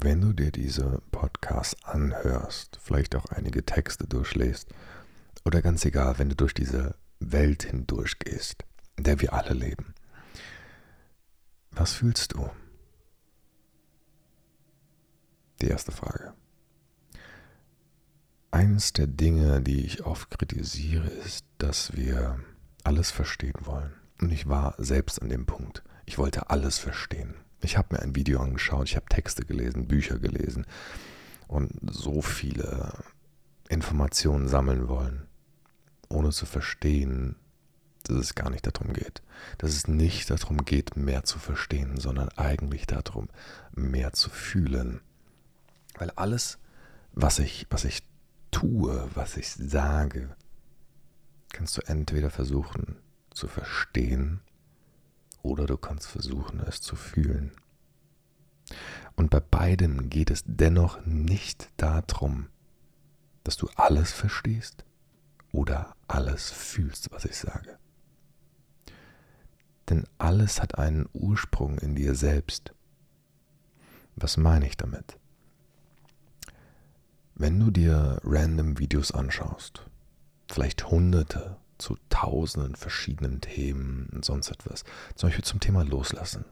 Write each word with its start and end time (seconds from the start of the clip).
wenn 0.00 0.20
du 0.20 0.32
dir 0.32 0.50
diese 0.50 1.02
Podcasts 1.10 1.82
anhörst, 1.84 2.78
vielleicht 2.82 3.14
auch 3.14 3.26
einige 3.26 3.64
Texte 3.64 4.06
durchlässt, 4.06 4.68
oder 5.44 5.62
ganz 5.62 5.84
egal, 5.84 6.18
wenn 6.18 6.30
du 6.30 6.36
durch 6.36 6.54
diese 6.54 6.96
Welt 7.20 7.64
hindurchgehst, 7.64 8.64
in 8.96 9.04
der 9.04 9.20
wir 9.20 9.32
alle 9.32 9.52
leben, 9.52 9.94
was 11.70 11.92
fühlst 11.92 12.34
du? 12.34 12.50
Die 15.60 15.68
erste 15.68 15.92
Frage. 15.92 16.34
Eines 18.50 18.92
der 18.92 19.06
Dinge, 19.08 19.60
die 19.60 19.84
ich 19.84 20.04
oft 20.06 20.30
kritisiere, 20.30 21.08
ist, 21.08 21.44
dass 21.58 21.96
wir 21.96 22.38
alles 22.84 23.10
verstehen 23.10 23.66
wollen. 23.66 23.92
Und 24.20 24.32
ich 24.32 24.48
war 24.48 24.74
selbst 24.78 25.20
an 25.20 25.28
dem 25.28 25.46
Punkt. 25.46 25.82
Ich 26.06 26.18
wollte 26.18 26.50
alles 26.50 26.78
verstehen. 26.78 27.34
Ich 27.64 27.76
habe 27.76 27.94
mir 27.94 28.02
ein 28.02 28.14
Video 28.14 28.40
angeschaut, 28.40 28.88
ich 28.88 28.96
habe 28.96 29.06
Texte 29.06 29.44
gelesen, 29.44 29.88
Bücher 29.88 30.18
gelesen 30.18 30.66
und 31.48 31.72
so 31.90 32.22
viele 32.22 32.92
Informationen 33.68 34.48
sammeln 34.48 34.88
wollen, 34.88 35.26
ohne 36.08 36.30
zu 36.30 36.46
verstehen, 36.46 37.36
dass 38.04 38.18
es 38.18 38.34
gar 38.34 38.50
nicht 38.50 38.66
darum 38.66 38.92
geht. 38.92 39.22
Dass 39.58 39.72
es 39.72 39.88
nicht 39.88 40.30
darum 40.30 40.64
geht, 40.64 40.96
mehr 40.96 41.24
zu 41.24 41.38
verstehen, 41.38 41.98
sondern 41.98 42.28
eigentlich 42.30 42.86
darum, 42.86 43.28
mehr 43.74 44.12
zu 44.12 44.30
fühlen. 44.30 45.00
Weil 45.96 46.10
alles, 46.10 46.58
was 47.12 47.38
ich, 47.38 47.66
was 47.70 47.84
ich 47.84 48.02
tue, 48.50 49.08
was 49.14 49.36
ich 49.36 49.50
sage, 49.50 50.36
kannst 51.52 51.76
du 51.76 51.82
entweder 51.86 52.30
versuchen 52.30 52.96
zu 53.30 53.48
verstehen 53.48 54.40
oder 55.42 55.66
du 55.66 55.76
kannst 55.76 56.06
versuchen 56.06 56.60
es 56.60 56.80
zu 56.80 56.96
fühlen. 56.96 57.52
Und 59.16 59.30
bei 59.30 59.40
beidem 59.40 60.10
geht 60.10 60.30
es 60.30 60.42
dennoch 60.46 61.04
nicht 61.04 61.70
darum, 61.76 62.48
dass 63.44 63.56
du 63.56 63.68
alles 63.76 64.12
verstehst 64.12 64.84
oder 65.52 65.94
alles 66.08 66.50
fühlst, 66.50 67.10
was 67.12 67.24
ich 67.24 67.36
sage. 67.36 67.78
Denn 69.88 70.06
alles 70.18 70.62
hat 70.62 70.78
einen 70.78 71.08
Ursprung 71.12 71.78
in 71.78 71.94
dir 71.94 72.14
selbst. 72.14 72.72
Was 74.16 74.36
meine 74.36 74.66
ich 74.66 74.76
damit? 74.76 75.18
Wenn 77.34 77.58
du 77.58 77.70
dir 77.70 78.20
random 78.24 78.78
Videos 78.78 79.10
anschaust, 79.12 79.84
vielleicht 80.50 80.88
hunderte 80.88 81.56
zu 81.78 81.96
tausenden 82.08 82.76
verschiedenen 82.76 83.40
Themen 83.40 84.08
und 84.12 84.24
sonst 84.24 84.50
etwas, 84.50 84.84
zum 85.16 85.28
Beispiel 85.28 85.44
zum 85.44 85.60
Thema 85.60 85.82
Loslassen. 85.84 86.44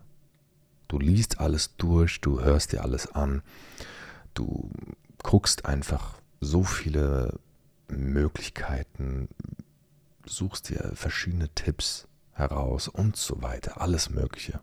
Du 0.89 0.99
liest 0.99 1.41
alles 1.41 1.77
durch, 1.77 2.21
du 2.21 2.41
hörst 2.41 2.73
dir 2.73 2.83
alles 2.83 3.11
an, 3.13 3.43
du 4.35 4.71
guckst 5.23 5.65
einfach 5.65 6.19
so 6.41 6.65
viele 6.65 7.39
Möglichkeiten, 7.89 9.29
suchst 10.27 10.69
dir 10.69 10.93
verschiedene 10.95 11.49
Tipps 11.51 12.09
heraus 12.33 12.89
und 12.89 13.17
so 13.17 13.43
weiter, 13.43 13.81
alles 13.81 14.11
Mögliche. 14.11 14.61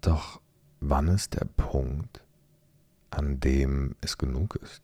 Doch 0.00 0.40
wann 0.80 1.08
ist 1.08 1.34
der 1.34 1.44
Punkt, 1.44 2.22
an 3.10 3.40
dem 3.40 3.96
es 4.00 4.18
genug 4.18 4.56
ist. 4.56 4.82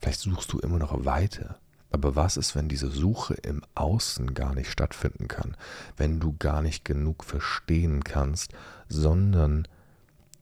Vielleicht 0.00 0.20
suchst 0.20 0.52
du 0.52 0.58
immer 0.58 0.78
noch 0.78 1.04
weiter. 1.04 1.58
Aber 1.90 2.16
was 2.16 2.36
ist, 2.36 2.54
wenn 2.54 2.68
diese 2.68 2.90
Suche 2.90 3.34
im 3.34 3.62
Außen 3.74 4.34
gar 4.34 4.54
nicht 4.54 4.70
stattfinden 4.70 5.26
kann? 5.26 5.56
Wenn 5.96 6.20
du 6.20 6.36
gar 6.38 6.60
nicht 6.60 6.84
genug 6.84 7.24
verstehen 7.24 8.04
kannst, 8.04 8.52
sondern 8.88 9.66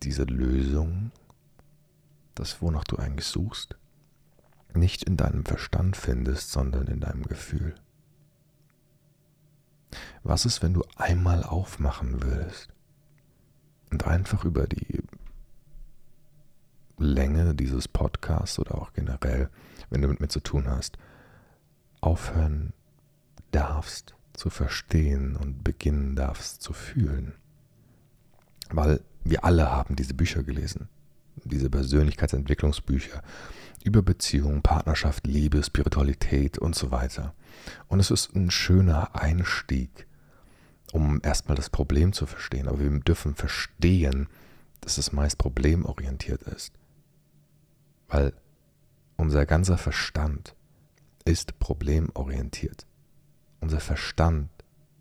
diese 0.02 0.24
Lösung, 0.24 1.12
das 2.34 2.61
wonach 2.61 2.84
du 2.84 2.97
eigentlich 2.97 3.27
suchst, 3.27 3.77
nicht 4.74 5.05
in 5.05 5.17
deinem 5.17 5.44
Verstand 5.44 5.97
findest, 5.97 6.50
sondern 6.50 6.89
in 6.89 7.00
deinem 7.00 7.22
Gefühl? 7.22 7.74
Was 10.23 10.45
ist, 10.45 10.63
wenn 10.63 10.74
du 10.74 10.83
einmal 10.96 11.45
aufmachen 11.45 12.23
würdest 12.23 12.68
und 13.90 14.07
einfach 14.07 14.45
über 14.45 14.67
die 14.67 15.02
Länge 16.98 17.55
dieses 17.55 17.89
Podcasts 17.89 18.58
oder 18.58 18.77
auch 18.77 18.92
generell, 18.92 19.48
wenn 19.90 20.02
du 20.02 20.08
mit 20.08 20.20
mir 20.20 20.28
zu 20.28 20.40
tun 20.40 20.68
hast, 20.68 20.98
aufhören 22.06 22.72
darfst 23.50 24.14
zu 24.33 24.48
verstehen 24.48 25.36
und 25.36 25.64
beginnen 25.64 26.14
darfst 26.14 26.62
zu 26.62 26.72
fühlen. 26.72 27.34
Weil 28.70 29.00
wir 29.24 29.44
alle 29.44 29.70
haben 29.70 29.96
diese 29.96 30.14
Bücher 30.14 30.42
gelesen, 30.42 30.89
diese 31.45 31.68
Persönlichkeitsentwicklungsbücher 31.68 33.22
über 33.84 34.02
Beziehungen, 34.02 34.62
Partnerschaft, 34.62 35.27
Liebe, 35.27 35.62
Spiritualität 35.62 36.58
und 36.58 36.74
so 36.74 36.90
weiter. 36.90 37.34
Und 37.89 38.00
es 38.00 38.11
ist 38.11 38.34
ein 38.34 38.50
schöner 38.50 39.14
Einstieg, 39.16 40.06
um 40.92 41.20
erstmal 41.22 41.56
das 41.56 41.70
Problem 41.70 42.12
zu 42.12 42.27
verstehen. 42.27 42.68
Aber 42.68 42.80
wir 42.80 42.90
dürfen 43.00 43.34
verstehen, 43.34 44.28
dass 44.80 44.98
es 44.98 45.12
meist 45.12 45.39
problemorientiert 45.39 46.42
ist. 46.42 46.72
Weil 48.08 48.33
unser 49.16 49.46
ganzer 49.46 49.78
Verstand 49.78 50.55
ist 51.27 51.59
problemorientiert. 51.59 52.87
Unser 53.61 53.81
Verstand, 53.81 54.48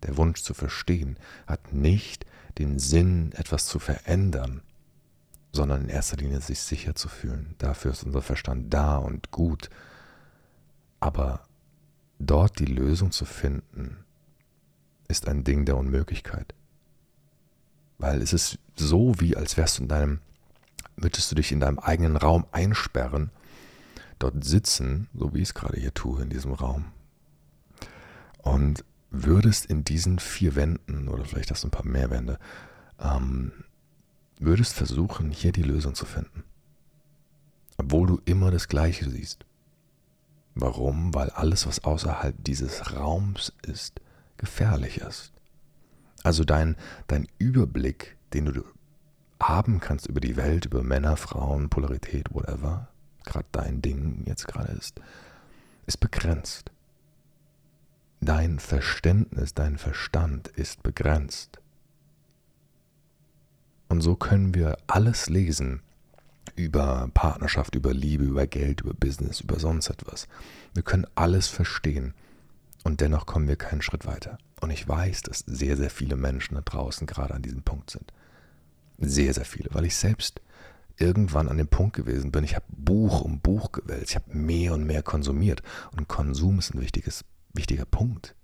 der 0.02 0.18
Wunsch 0.18 0.42
zu 0.42 0.52
verstehen, 0.52 1.18
hat 1.46 1.72
nicht 1.72 2.26
den 2.58 2.78
Sinn, 2.78 3.32
etwas 3.32 3.66
zu 3.66 3.78
verändern, 3.78 4.62
sondern 5.52 5.84
in 5.84 5.88
erster 5.88 6.18
Linie 6.18 6.40
sich 6.40 6.60
sicher 6.60 6.94
zu 6.94 7.08
fühlen. 7.08 7.54
Dafür 7.58 7.92
ist 7.92 8.02
unser 8.02 8.20
Verstand 8.20 8.74
da 8.74 8.96
und 8.98 9.30
gut. 9.30 9.70
Aber 11.00 11.46
dort 12.18 12.58
die 12.58 12.66
Lösung 12.66 13.12
zu 13.12 13.24
finden, 13.24 14.04
ist 15.08 15.28
ein 15.28 15.44
Ding 15.44 15.64
der 15.64 15.76
Unmöglichkeit. 15.76 16.54
Weil 17.98 18.20
es 18.20 18.32
ist 18.32 18.58
so, 18.74 19.14
wie 19.20 19.36
als 19.36 19.56
wärst 19.56 19.78
du 19.78 19.84
in 19.84 19.88
deinem 19.88 20.20
würdest 20.96 21.30
du 21.30 21.34
dich 21.34 21.52
in 21.52 21.60
deinem 21.60 21.78
eigenen 21.78 22.16
Raum 22.16 22.46
einsperren, 22.52 23.30
dort 24.18 24.44
sitzen, 24.44 25.08
so 25.14 25.34
wie 25.34 25.38
ich 25.38 25.48
es 25.48 25.54
gerade 25.54 25.78
hier 25.78 25.94
tue 25.94 26.22
in 26.22 26.30
diesem 26.30 26.52
Raum, 26.52 26.86
und 28.42 28.84
würdest 29.10 29.66
in 29.66 29.84
diesen 29.84 30.18
vier 30.18 30.54
Wänden, 30.54 31.08
oder 31.08 31.24
vielleicht 31.24 31.50
hast 31.50 31.64
du 31.64 31.68
ein 31.68 31.72
paar 31.72 31.86
mehr 31.86 32.10
Wände, 32.10 32.38
ähm, 33.00 33.52
würdest 34.38 34.74
versuchen, 34.74 35.30
hier 35.30 35.52
die 35.52 35.62
Lösung 35.62 35.94
zu 35.94 36.04
finden. 36.04 36.44
Obwohl 37.78 38.06
du 38.06 38.20
immer 38.24 38.50
das 38.50 38.68
Gleiche 38.68 39.08
siehst. 39.10 39.44
Warum? 40.54 41.14
Weil 41.14 41.30
alles, 41.30 41.66
was 41.66 41.84
außerhalb 41.84 42.42
dieses 42.42 42.94
Raums 42.94 43.52
ist, 43.62 44.00
gefährlich 44.38 44.98
ist. 44.98 45.32
Also 46.22 46.44
dein, 46.44 46.76
dein 47.06 47.28
Überblick, 47.38 48.16
den 48.32 48.46
du 48.46 48.64
haben 49.40 49.80
kannst 49.80 50.06
über 50.06 50.20
die 50.20 50.36
Welt, 50.36 50.64
über 50.64 50.82
Männer, 50.82 51.16
Frauen, 51.16 51.68
Polarität, 51.68 52.32
whatever, 52.32 52.88
gerade 53.26 53.46
dein 53.52 53.82
Ding 53.82 54.22
jetzt 54.26 54.46
gerade 54.48 54.72
ist, 54.72 55.00
ist 55.86 56.00
begrenzt. 56.00 56.70
Dein 58.20 58.58
Verständnis, 58.58 59.54
dein 59.54 59.76
Verstand 59.78 60.48
ist 60.48 60.82
begrenzt. 60.82 61.60
Und 63.88 64.00
so 64.00 64.16
können 64.16 64.54
wir 64.54 64.78
alles 64.86 65.28
lesen 65.28 65.82
über 66.56 67.10
Partnerschaft, 67.12 67.74
über 67.74 67.92
Liebe, 67.92 68.24
über 68.24 68.46
Geld, 68.46 68.80
über 68.80 68.94
Business, 68.94 69.40
über 69.40 69.60
sonst 69.60 69.90
etwas. 69.90 70.26
Wir 70.74 70.82
können 70.82 71.06
alles 71.14 71.48
verstehen 71.48 72.14
und 72.84 73.00
dennoch 73.00 73.26
kommen 73.26 73.48
wir 73.48 73.56
keinen 73.56 73.82
Schritt 73.82 74.06
weiter. 74.06 74.38
Und 74.60 74.70
ich 74.70 74.88
weiß, 74.88 75.22
dass 75.22 75.40
sehr, 75.40 75.76
sehr 75.76 75.90
viele 75.90 76.16
Menschen 76.16 76.54
da 76.54 76.62
draußen 76.62 77.06
gerade 77.06 77.34
an 77.34 77.42
diesem 77.42 77.62
Punkt 77.62 77.90
sind. 77.90 78.12
Sehr, 78.98 79.34
sehr 79.34 79.44
viele, 79.44 79.68
weil 79.72 79.84
ich 79.84 79.96
selbst 79.96 80.40
irgendwann 80.98 81.48
an 81.48 81.58
dem 81.58 81.68
Punkt 81.68 81.96
gewesen 81.96 82.32
bin. 82.32 82.44
Ich 82.44 82.54
habe 82.54 82.66
Buch 82.68 83.20
um 83.20 83.40
Buch 83.40 83.72
gewälzt. 83.72 84.10
Ich 84.10 84.16
habe 84.16 84.36
mehr 84.36 84.74
und 84.74 84.86
mehr 84.86 85.02
konsumiert. 85.02 85.62
Und 85.96 86.08
Konsum 86.08 86.58
ist 86.58 86.74
ein 86.74 86.80
wichtiges, 86.80 87.24
wichtiger 87.52 87.84
Punkt. 87.84 88.34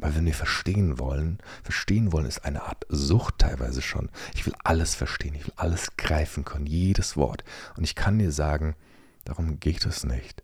Weil 0.00 0.14
wenn 0.14 0.24
wir 0.24 0.34
verstehen 0.34 0.98
wollen, 0.98 1.38
verstehen 1.62 2.12
wollen 2.12 2.26
ist 2.26 2.44
eine 2.44 2.62
Art 2.62 2.86
Sucht 2.88 3.38
teilweise 3.38 3.82
schon. 3.82 4.08
Ich 4.34 4.46
will 4.46 4.54
alles 4.64 4.94
verstehen, 4.94 5.34
ich 5.34 5.46
will 5.46 5.52
alles 5.56 5.96
greifen 5.98 6.44
können, 6.44 6.66
jedes 6.66 7.16
Wort. 7.16 7.44
Und 7.76 7.84
ich 7.84 7.94
kann 7.94 8.18
dir 8.18 8.32
sagen, 8.32 8.76
darum 9.24 9.60
geht 9.60 9.84
es 9.84 10.04
nicht. 10.04 10.42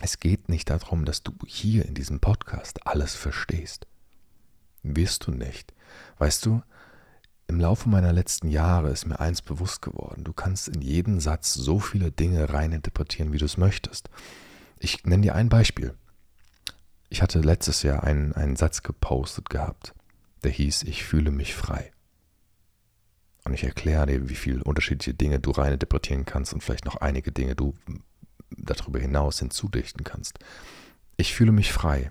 Es 0.00 0.20
geht 0.20 0.48
nicht 0.48 0.70
darum, 0.70 1.04
dass 1.04 1.24
du 1.24 1.32
hier 1.46 1.84
in 1.84 1.94
diesem 1.94 2.20
Podcast 2.20 2.86
alles 2.86 3.16
verstehst. 3.16 3.86
Wirst 4.84 5.26
du 5.26 5.32
nicht. 5.32 5.72
Weißt 6.18 6.46
du, 6.46 6.62
im 7.46 7.60
Laufe 7.60 7.88
meiner 7.88 8.12
letzten 8.12 8.48
Jahre 8.48 8.90
ist 8.90 9.06
mir 9.06 9.20
eins 9.20 9.42
bewusst 9.42 9.82
geworden. 9.82 10.24
Du 10.24 10.32
kannst 10.32 10.68
in 10.68 10.80
jeden 10.80 11.20
Satz 11.20 11.54
so 11.54 11.78
viele 11.78 12.10
Dinge 12.10 12.52
reininterpretieren, 12.52 13.32
wie 13.32 13.38
du 13.38 13.44
es 13.44 13.58
möchtest. 13.58 14.08
Ich 14.78 15.04
nenne 15.04 15.22
dir 15.22 15.34
ein 15.34 15.48
Beispiel. 15.48 15.94
Ich 17.10 17.22
hatte 17.22 17.40
letztes 17.40 17.82
Jahr 17.82 18.02
einen, 18.02 18.32
einen 18.32 18.56
Satz 18.56 18.82
gepostet 18.82 19.50
gehabt, 19.50 19.94
der 20.42 20.50
hieß, 20.50 20.82
ich 20.84 21.04
fühle 21.04 21.30
mich 21.30 21.54
frei. 21.54 21.92
Und 23.44 23.52
ich 23.52 23.64
erkläre 23.64 24.06
dir, 24.06 24.28
wie 24.28 24.34
viele 24.34 24.64
unterschiedliche 24.64 25.14
Dinge 25.14 25.38
du 25.38 25.50
rein 25.50 25.74
interpretieren 25.74 26.24
kannst 26.24 26.54
und 26.54 26.62
vielleicht 26.62 26.86
noch 26.86 26.96
einige 26.96 27.30
Dinge 27.30 27.54
du 27.54 27.74
darüber 28.50 28.98
hinaus 28.98 29.38
hinzudichten 29.38 30.02
kannst. 30.02 30.38
Ich 31.16 31.34
fühle 31.34 31.52
mich 31.52 31.72
frei. 31.72 32.10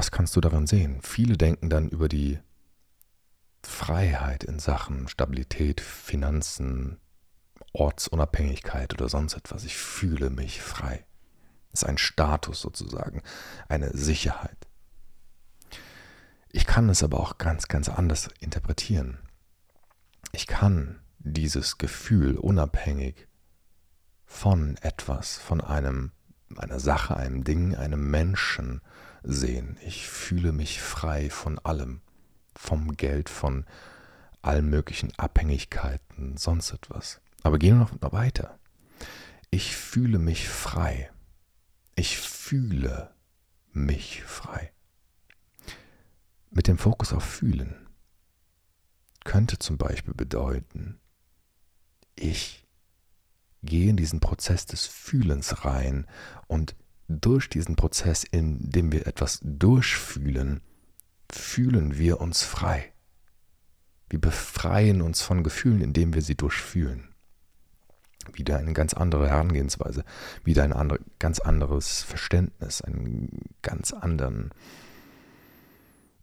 Was 0.00 0.10
kannst 0.10 0.34
du 0.34 0.40
daran 0.40 0.66
sehen? 0.66 1.02
Viele 1.02 1.36
denken 1.36 1.68
dann 1.68 1.90
über 1.90 2.08
die 2.08 2.38
Freiheit 3.62 4.44
in 4.44 4.58
Sachen 4.58 5.08
Stabilität, 5.08 5.82
Finanzen, 5.82 6.96
Ortsunabhängigkeit 7.74 8.94
oder 8.94 9.10
sonst 9.10 9.34
etwas. 9.34 9.64
Ich 9.64 9.76
fühle 9.76 10.30
mich 10.30 10.62
frei. 10.62 11.04
Das 11.70 11.82
ist 11.82 11.88
ein 11.90 11.98
Status 11.98 12.62
sozusagen, 12.62 13.22
eine 13.68 13.94
Sicherheit. 13.94 14.68
Ich 16.50 16.64
kann 16.64 16.88
es 16.88 17.02
aber 17.02 17.20
auch 17.20 17.36
ganz, 17.36 17.68
ganz 17.68 17.90
anders 17.90 18.30
interpretieren. 18.40 19.18
Ich 20.32 20.46
kann 20.46 21.00
dieses 21.18 21.76
Gefühl 21.76 22.38
unabhängig 22.38 23.28
von 24.24 24.78
etwas, 24.78 25.36
von 25.36 25.60
einem, 25.60 26.12
einer 26.56 26.80
Sache, 26.80 27.18
einem 27.18 27.44
Ding, 27.44 27.74
einem 27.74 28.10
Menschen 28.10 28.80
sehen. 29.22 29.76
Ich 29.84 30.08
fühle 30.08 30.52
mich 30.52 30.80
frei 30.80 31.30
von 31.30 31.58
allem, 31.58 32.00
vom 32.54 32.96
Geld, 32.96 33.28
von 33.28 33.64
allen 34.42 34.68
möglichen 34.70 35.12
Abhängigkeiten, 35.18 36.36
sonst 36.36 36.72
etwas. 36.72 37.20
Aber 37.42 37.58
gehen 37.58 37.78
wir 37.78 37.90
noch 38.00 38.12
weiter. 38.12 38.58
Ich 39.50 39.76
fühle 39.76 40.18
mich 40.18 40.48
frei. 40.48 41.10
Ich 41.94 42.18
fühle 42.18 43.10
mich 43.72 44.22
frei. 44.22 44.72
Mit 46.50 46.66
dem 46.66 46.78
Fokus 46.78 47.12
auf 47.12 47.24
Fühlen 47.24 47.88
könnte 49.24 49.58
zum 49.58 49.76
Beispiel 49.78 50.14
bedeuten, 50.14 50.98
ich 52.16 52.66
gehe 53.62 53.90
in 53.90 53.96
diesen 53.96 54.20
Prozess 54.20 54.66
des 54.66 54.86
Fühlens 54.86 55.64
rein 55.64 56.06
und 56.46 56.74
durch 57.10 57.48
diesen 57.48 57.76
Prozess, 57.76 58.24
in 58.24 58.70
dem 58.70 58.92
wir 58.92 59.06
etwas 59.06 59.40
durchfühlen, 59.42 60.60
fühlen 61.30 61.98
wir 61.98 62.20
uns 62.20 62.42
frei. 62.42 62.92
Wir 64.08 64.20
befreien 64.20 65.02
uns 65.02 65.22
von 65.22 65.42
Gefühlen, 65.42 65.80
indem 65.80 66.14
wir 66.14 66.22
sie 66.22 66.36
durchfühlen. 66.36 67.08
Wieder 68.32 68.58
eine 68.58 68.72
ganz 68.72 68.94
andere 68.94 69.28
Herangehensweise, 69.28 70.04
wieder 70.44 70.62
ein 70.62 70.72
andere, 70.72 71.00
ganz 71.18 71.40
anderes 71.40 72.02
Verständnis, 72.02 72.80
einen 72.80 73.28
ganz 73.62 73.92
anderen 73.92 74.50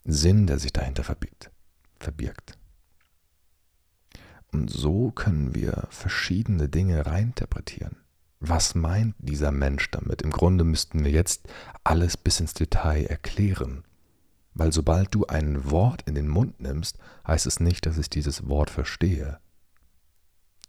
Sinn, 0.06 0.48
der 0.48 0.60
sich 0.60 0.72
dahinter 0.72 1.04
verbirgt. 1.04 1.52
verbirgt. 2.00 2.58
Und 4.52 4.70
so 4.70 5.12
können 5.12 5.54
wir 5.54 5.88
verschiedene 5.90 6.70
Dinge 6.70 7.06
reinterpretieren. 7.06 7.98
Was 8.40 8.76
meint 8.76 9.16
dieser 9.18 9.52
Mensch 9.52 9.90
damit? 9.90 10.22
Im 10.22 10.32
Grunde 10.32 10.64
müssten 10.64 11.04
wir 11.04 11.12
jetzt 11.12 11.48
alles 11.84 12.18
bis 12.18 12.40
ins 12.40 12.54
Detail 12.54 13.06
erklären. 13.06 13.84
Weil 14.54 14.72
sobald 14.72 15.14
du 15.14 15.26
ein 15.26 15.70
Wort 15.70 16.04
in 16.04 16.16
den 16.16 16.28
Mund 16.28 16.60
nimmst, 16.60 16.98
heißt 17.28 17.46
es 17.46 17.60
nicht, 17.60 17.86
dass 17.86 17.98
ich 17.98 18.10
dieses 18.10 18.48
Wort 18.48 18.70
verstehe. 18.70 19.40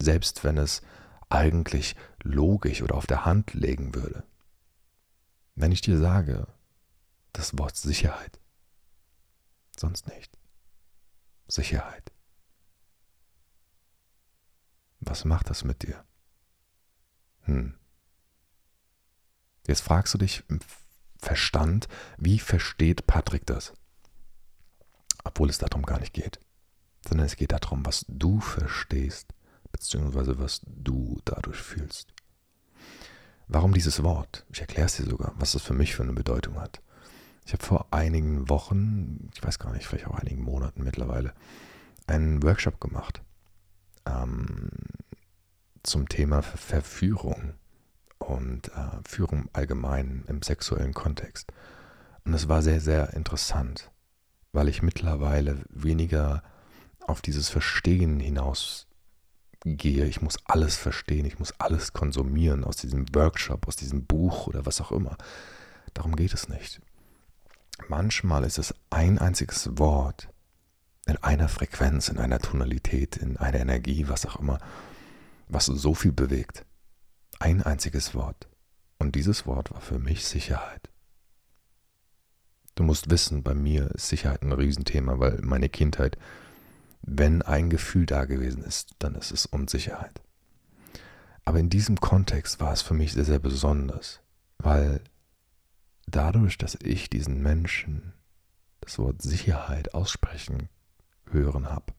Selbst 0.01 0.45
wenn 0.45 0.59
es 0.59 0.83
eigentlich 1.29 1.97
logisch 2.23 2.83
oder 2.83 2.95
auf 2.95 3.07
der 3.07 3.25
Hand 3.25 3.55
legen 3.55 3.95
würde. 3.95 4.25
Wenn 5.55 5.73
ich 5.73 5.81
dir 5.81 5.99
sage, 5.99 6.47
das 7.33 7.59
Wort 7.59 7.77
Sicherheit, 7.77 8.39
sonst 9.77 10.09
nicht. 10.09 10.39
Sicherheit. 11.49 12.13
Was 15.01 15.25
macht 15.25 15.51
das 15.51 15.65
mit 15.65 15.83
dir? 15.83 16.05
Hm. 17.49 17.75
Jetzt 19.67 19.81
fragst 19.81 20.15
du 20.15 20.19
dich 20.19 20.45
im 20.49 20.61
Verstand, 21.19 21.89
wie 22.19 22.39
versteht 22.39 23.07
Patrick 23.07 23.47
das? 23.47 23.73
Obwohl 25.25 25.49
es 25.49 25.59
darum 25.59 25.83
gar 25.83 25.99
nicht 25.99 26.13
geht, 26.13 26.39
sondern 27.07 27.27
es 27.27 27.37
geht 27.37 27.53
darum, 27.53 27.85
was 27.85 28.05
du 28.07 28.41
verstehst, 28.41 29.35
beziehungsweise 29.73 30.39
was 30.39 30.61
du 30.67 31.21
dadurch 31.25 31.59
fühlst. 31.59 32.13
Warum 33.47 33.73
dieses 33.73 34.03
Wort? 34.03 34.45
Ich 34.53 34.61
erkläre 34.61 34.87
es 34.87 34.97
dir 34.97 35.07
sogar, 35.07 35.33
was 35.37 35.53
das 35.53 35.63
für 35.63 35.75
mich 35.75 35.95
für 35.95 36.03
eine 36.03 36.13
Bedeutung 36.13 36.61
hat. 36.61 36.83
Ich 37.47 37.55
habe 37.55 37.65
vor 37.65 37.87
einigen 37.91 38.51
Wochen, 38.51 39.31
ich 39.35 39.43
weiß 39.43 39.59
gar 39.59 39.73
nicht, 39.73 39.87
vielleicht 39.87 40.07
auch 40.07 40.19
einigen 40.19 40.43
Monaten 40.43 40.85
mittlerweile, 40.85 41.33
einen 42.07 42.43
Workshop 42.43 42.79
gemacht 42.79 43.23
ähm, 44.05 44.69
zum 45.83 46.09
Thema 46.09 46.43
Verführung 46.43 47.55
und 48.19 48.69
äh, 48.69 48.99
Führung 49.07 49.49
allgemein 49.53 50.25
im 50.27 50.43
sexuellen 50.43 50.95
Kontext. 50.95 51.53
Und 52.25 52.35
es 52.35 52.49
war 52.49 52.63
sehr, 52.63 52.81
sehr 52.81 53.15
interessant, 53.15 53.91
weil 54.53 54.69
ich 54.69 54.83
mittlerweile 54.83 55.63
weniger 55.71 56.43
auf 57.01 57.23
dieses 57.23 57.49
Verstehen 57.49 58.21
hinaus 58.21 58.87
gehe. 59.65 60.05
Ich 60.05 60.21
muss 60.21 60.39
alles 60.45 60.77
verstehen, 60.77 61.25
ich 61.25 61.39
muss 61.39 61.55
alles 61.59 61.93
konsumieren 61.93 62.65
aus 62.65 62.77
diesem 62.77 63.07
Workshop, 63.15 63.67
aus 63.67 63.77
diesem 63.77 64.05
Buch 64.05 64.47
oder 64.47 64.67
was 64.67 64.81
auch 64.81 64.93
immer. 64.93 65.17
Darum 65.95 66.17
geht 66.17 66.35
es 66.35 66.49
nicht. 66.49 66.81
Manchmal 67.89 68.45
ist 68.45 68.59
es 68.59 68.75
ein 68.91 69.19
einziges 69.19 69.79
Wort, 69.79 70.29
in 71.07 71.17
einer 71.23 71.49
Frequenz, 71.49 72.09
in 72.09 72.19
einer 72.19 72.39
Tonalität, 72.39 73.17
in 73.17 73.39
einer 73.39 73.61
Energie, 73.61 74.09
was 74.09 74.27
auch 74.27 74.37
immer, 74.37 74.59
was 75.49 75.67
so 75.67 75.95
viel 75.95 76.13
bewegt. 76.13 76.65
Ein 77.39 77.63
einziges 77.63 78.15
Wort. 78.15 78.49
Und 78.99 79.15
dieses 79.15 79.47
Wort 79.47 79.73
war 79.73 79.81
für 79.81 79.99
mich 79.99 80.27
Sicherheit. 80.27 80.91
Du 82.75 82.83
musst 82.83 83.11
wissen, 83.11 83.43
bei 83.43 83.55
mir 83.55 83.91
ist 83.93 84.09
Sicherheit 84.09 84.43
ein 84.43 84.53
Riesenthema, 84.53 85.19
weil 85.19 85.41
meine 85.43 85.69
Kindheit, 85.69 86.17
wenn 87.03 87.43
ein 87.43 87.71
Gefühl 87.71 88.07
da 88.07 88.25
gewesen 88.25 88.63
ist, 88.63 88.95
dann 88.99 89.15
ist 89.15 89.33
es 89.33 89.47
Unsicherheit. 89.47 90.21
Aber 91.45 91.59
in 91.59 91.71
diesem 91.71 91.99
Kontext 91.99 92.61
war 92.61 92.73
es 92.73 92.83
für 92.83 92.95
mich 92.95 93.15
sehr, 93.15 93.25
sehr 93.25 93.39
besonders, 93.39 94.21
weil 94.59 95.01
dadurch, 96.07 96.59
dass 96.59 96.77
ich 96.83 97.09
diesen 97.11 97.43
Menschen 97.43 98.13
das 98.81 98.99
Wort 98.99 99.23
Sicherheit 99.23 99.95
aussprechen 99.95 100.69
hören 101.31 101.71
habe, 101.71 101.93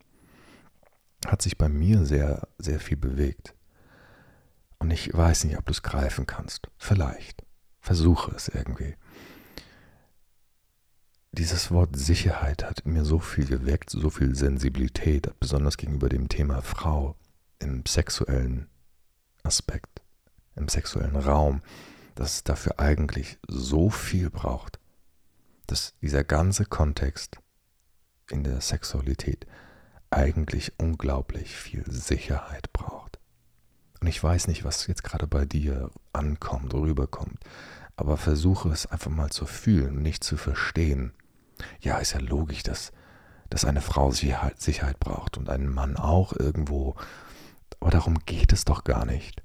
hat 1.25 1.41
sich 1.41 1.57
bei 1.57 1.69
mir 1.69 2.05
sehr, 2.05 2.47
sehr 2.57 2.79
viel 2.79 2.97
bewegt. 2.97 3.53
Und 4.79 4.91
ich 4.91 5.13
weiß 5.13 5.43
nicht, 5.43 5.57
ob 5.57 5.65
du 5.65 5.71
es 5.71 5.83
greifen 5.83 6.25
kannst. 6.25 6.69
Vielleicht. 6.77 7.43
Versuche 7.81 8.31
es 8.35 8.47
irgendwie. 8.47 8.95
Dieses 11.31 11.71
Wort 11.71 11.97
Sicherheit 11.97 12.63
hat 12.63 12.85
mir 12.85 13.05
so 13.05 13.19
viel 13.19 13.45
geweckt, 13.45 13.89
so 13.89 14.09
viel 14.09 14.35
Sensibilität, 14.35 15.31
besonders 15.39 15.77
gegenüber 15.77 16.09
dem 16.09 16.27
Thema 16.27 16.61
Frau 16.61 17.15
im 17.59 17.85
sexuellen 17.85 18.67
Aspekt, 19.43 20.01
im 20.55 20.67
sexuellen 20.67 21.15
Raum, 21.15 21.61
dass 22.15 22.35
es 22.35 22.43
dafür 22.43 22.79
eigentlich 22.79 23.37
so 23.47 23.89
viel 23.89 24.29
braucht, 24.29 24.79
dass 25.67 25.93
dieser 26.01 26.23
ganze 26.23 26.65
Kontext 26.65 27.37
in 28.29 28.43
der 28.43 28.59
Sexualität 28.61 29.45
eigentlich 30.11 30.73
unglaublich 30.77 31.55
viel 31.55 31.83
Sicherheit 31.89 32.71
braucht. 32.73 33.19
Und 34.01 34.07
ich 34.07 34.23
weiß 34.23 34.47
nicht, 34.47 34.63
was 34.63 34.87
jetzt 34.87 35.03
gerade 35.03 35.27
bei 35.27 35.45
dir 35.45 35.91
ankommt, 36.13 36.73
rüberkommt, 36.73 37.39
aber 37.95 38.17
versuche 38.17 38.69
es 38.69 38.85
einfach 38.85 39.11
mal 39.11 39.29
zu 39.29 39.45
fühlen, 39.45 40.01
nicht 40.01 40.23
zu 40.23 40.37
verstehen. 40.37 41.13
Ja, 41.81 41.97
ist 41.97 42.13
ja 42.13 42.19
logisch, 42.19 42.63
dass, 42.63 42.91
dass 43.49 43.65
eine 43.65 43.81
Frau 43.81 44.11
Sicherheit, 44.11 44.99
braucht 44.99 45.37
und 45.37 45.49
ein 45.49 45.67
Mann 45.67 45.97
auch 45.97 46.33
irgendwo, 46.33 46.95
aber 47.81 47.91
darum 47.91 48.19
geht 48.25 48.53
es 48.53 48.65
doch 48.65 48.83
gar 48.83 49.05
nicht. 49.05 49.43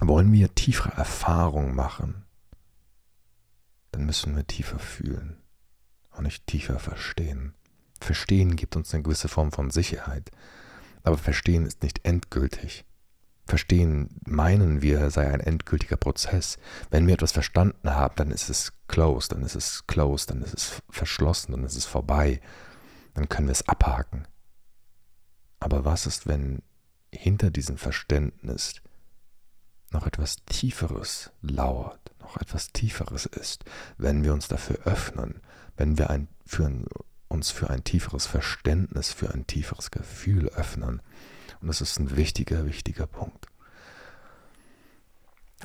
Wollen 0.00 0.30
wir 0.32 0.54
tiefere 0.54 0.92
Erfahrungen 0.92 1.74
machen, 1.74 2.24
dann 3.90 4.04
müssen 4.04 4.36
wir 4.36 4.46
tiefer 4.46 4.78
fühlen 4.78 5.42
und 6.10 6.24
nicht 6.24 6.46
tiefer 6.46 6.78
verstehen. 6.78 7.54
Verstehen 8.00 8.56
gibt 8.56 8.76
uns 8.76 8.94
eine 8.94 9.02
gewisse 9.02 9.28
Form 9.28 9.52
von 9.52 9.70
Sicherheit. 9.70 10.30
Aber 11.02 11.18
Verstehen 11.18 11.66
ist 11.66 11.82
nicht 11.82 12.04
endgültig. 12.04 12.84
Verstehen 13.46 14.10
meinen 14.26 14.82
wir 14.82 15.10
sei 15.10 15.32
ein 15.32 15.40
endgültiger 15.40 15.96
Prozess. 15.96 16.58
Wenn 16.90 17.06
wir 17.06 17.14
etwas 17.14 17.32
verstanden 17.32 17.90
haben, 17.90 18.14
dann 18.16 18.30
ist 18.30 18.50
es 18.50 18.74
closed, 18.88 19.32
dann 19.32 19.42
ist 19.42 19.54
es 19.54 19.86
closed, 19.86 20.30
dann 20.30 20.42
ist 20.42 20.54
es 20.54 20.82
verschlossen, 20.90 21.52
dann 21.52 21.64
ist 21.64 21.76
es 21.76 21.86
vorbei. 21.86 22.40
Dann 23.14 23.28
können 23.28 23.48
wir 23.48 23.52
es 23.52 23.66
abhaken. 23.66 24.28
Aber 25.60 25.84
was 25.84 26.06
ist, 26.06 26.26
wenn 26.26 26.62
hinter 27.10 27.50
diesem 27.50 27.78
Verständnis 27.78 28.74
noch 29.90 30.06
etwas 30.06 30.44
Tieferes 30.44 31.30
lauert, 31.40 32.12
noch 32.20 32.36
etwas 32.36 32.72
Tieferes 32.72 33.26
ist, 33.26 33.64
wenn 33.96 34.22
wir 34.22 34.34
uns 34.34 34.48
dafür 34.48 34.78
öffnen, 34.84 35.40
wenn 35.76 35.96
wir 35.96 36.10
ein, 36.10 36.28
für 36.44 36.70
uns 37.28 37.50
für 37.50 37.70
ein 37.70 37.84
tieferes 37.84 38.26
Verständnis, 38.26 39.12
für 39.12 39.32
ein 39.32 39.46
tieferes 39.46 39.90
Gefühl 39.90 40.48
öffnen. 40.48 41.02
Und 41.60 41.68
das 41.68 41.80
ist 41.80 41.98
ein 41.98 42.16
wichtiger, 42.16 42.66
wichtiger 42.66 43.06
Punkt. 43.06 43.46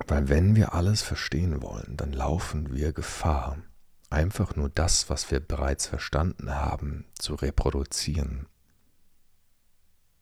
Weil 0.07 0.27
wenn 0.27 0.55
wir 0.55 0.73
alles 0.73 1.01
verstehen 1.01 1.61
wollen, 1.61 1.97
dann 1.97 2.13
laufen 2.13 2.73
wir 2.73 2.93
Gefahr, 2.93 3.57
einfach 4.09 4.55
nur 4.55 4.69
das, 4.69 5.09
was 5.09 5.29
wir 5.31 5.39
bereits 5.39 5.87
verstanden 5.87 6.53
haben, 6.53 7.05
zu 7.17 7.35
reproduzieren, 7.35 8.47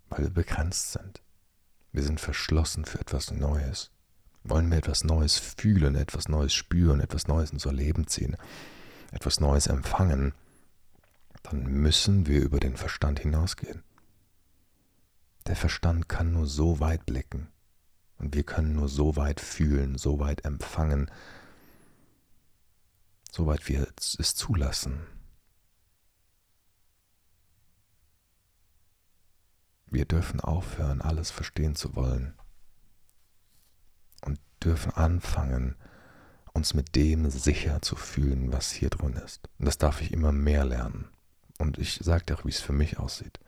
weil 0.10 0.26
wir 0.26 0.30
begrenzt 0.30 0.92
sind. 0.92 1.22
Wir 1.94 2.04
sind 2.04 2.20
verschlossen 2.20 2.86
für 2.86 3.00
etwas 3.00 3.32
Neues. 3.32 3.92
Wollen 4.44 4.72
wir 4.72 4.78
etwas 4.78 5.04
Neues 5.04 5.38
fühlen, 5.38 5.96
etwas 5.96 6.28
Neues 6.28 6.54
spüren, 6.54 7.00
etwas 7.00 7.28
Neues 7.28 7.52
in 7.52 7.58
unser 7.58 7.74
Leben 7.74 8.08
ziehen, 8.08 8.38
etwas 9.12 9.40
Neues 9.40 9.68
empfangen, 9.68 10.34
dann 11.52 11.66
müssen 11.66 12.28
wir 12.28 12.42
über 12.42 12.60
den 12.60 12.78
Verstand 12.78 13.20
hinausgehen. 13.20 13.84
Der 15.48 15.56
Verstand 15.56 16.08
kann 16.08 16.32
nur 16.32 16.48
so 16.48 16.80
weit 16.80 17.06
blicken 17.06 17.48
und 18.18 18.36
wir 18.36 18.44
können 18.44 18.74
nur 18.74 18.88
so 18.88 19.16
weit 19.18 19.42
fühlen, 19.42 19.98
so 19.98 20.20
weit 20.20 20.46
empfangen, 20.46 21.12
so 23.32 23.48
weit 23.48 23.68
wir 23.68 23.88
es 23.98 24.36
zulassen. 24.36 25.06
Wir 29.88 30.06
dürfen 30.06 30.40
aufhören, 30.40 31.02
alles 31.02 31.32
verstehen 31.32 31.76
zu 31.76 31.96
wollen 31.96 32.34
und 34.22 34.40
dürfen 34.64 34.94
anfangen, 34.94 35.76
uns 36.54 36.74
mit 36.74 36.96
dem 36.96 37.30
sicher 37.30 37.82
zu 37.82 37.98
fühlen, 37.98 38.54
was 38.54 38.72
hier 38.72 38.90
drin 38.90 39.14
ist. 39.14 39.50
Und 39.60 39.66
das 39.66 39.78
darf 39.78 40.02
ich 40.02 40.14
immer 40.14 40.32
mehr 40.32 40.64
lernen. 40.64 41.10
Und 41.62 41.78
ich 41.78 42.00
sage 42.02 42.26
dir 42.26 42.40
auch, 42.40 42.46
wie 42.46 42.50
es 42.50 42.60
für 42.60 42.74
mich 42.74 42.98
aussieht. 42.98 43.40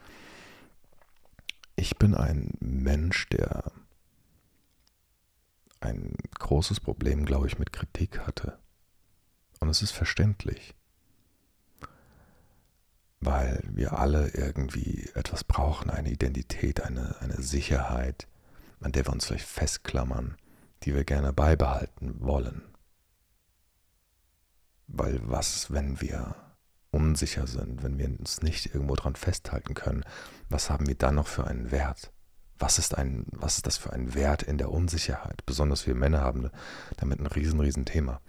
Ich 1.76 1.98
bin 1.98 2.14
ein 2.14 2.52
Mensch, 2.60 3.28
der 3.30 3.72
ein 5.80 6.16
großes 6.38 6.80
Problem, 6.80 7.26
glaube 7.26 7.48
ich, 7.48 7.58
mit 7.58 7.74
Kritik 7.74 8.20
hatte. 8.20 8.60
Und 9.60 9.70
es 9.70 9.82
ist 9.82 9.92
verständlich, 9.92 10.76
weil 13.20 13.64
wir 13.68 13.98
alle 13.98 14.30
irgendwie 14.30 15.10
etwas 15.16 15.44
brauchen, 15.44 15.90
eine 15.90 16.12
Identität, 16.12 16.82
eine, 16.82 17.20
eine 17.20 17.42
Sicherheit, 17.42 18.28
an 18.80 18.92
der 18.92 19.08
wir 19.08 19.14
uns 19.14 19.26
vielleicht 19.26 19.48
festklammern, 19.48 20.38
die 20.84 20.94
wir 20.94 21.04
gerne 21.04 21.34
beibehalten 21.34 22.14
wollen. 22.20 22.62
Weil 24.86 25.20
was, 25.24 25.72
wenn 25.72 26.00
wir 26.00 26.36
unsicher 27.04 27.48
sind, 27.48 27.84
wenn 27.84 27.98
wir 27.98 28.10
uns 28.20 28.42
nicht 28.42 28.74
irgendwo 28.74 28.96
dran 28.96 29.16
festhalten 29.16 29.74
können, 29.74 30.06
was 30.50 30.70
haben 30.70 30.88
wir 30.88 30.96
dann 30.96 31.16
noch 31.16 31.28
für 31.28 31.46
einen 31.46 31.72
Wert? 31.72 32.12
Was 32.60 32.80
ist, 32.80 32.98
ein, 32.98 33.26
was 33.32 33.58
ist 33.58 33.66
das 33.66 33.78
für 33.78 33.92
ein 33.92 34.14
Wert 34.14 34.44
in 34.44 34.58
der 34.58 34.72
Unsicherheit? 34.72 35.46
Besonders 35.46 35.86
wir 35.86 35.96
Männer 35.96 36.22
haben 36.22 36.50
damit 36.98 37.20
ein 37.20 37.28
riesen, 37.28 37.60
riesen 37.60 37.86
Thema. 37.86 38.22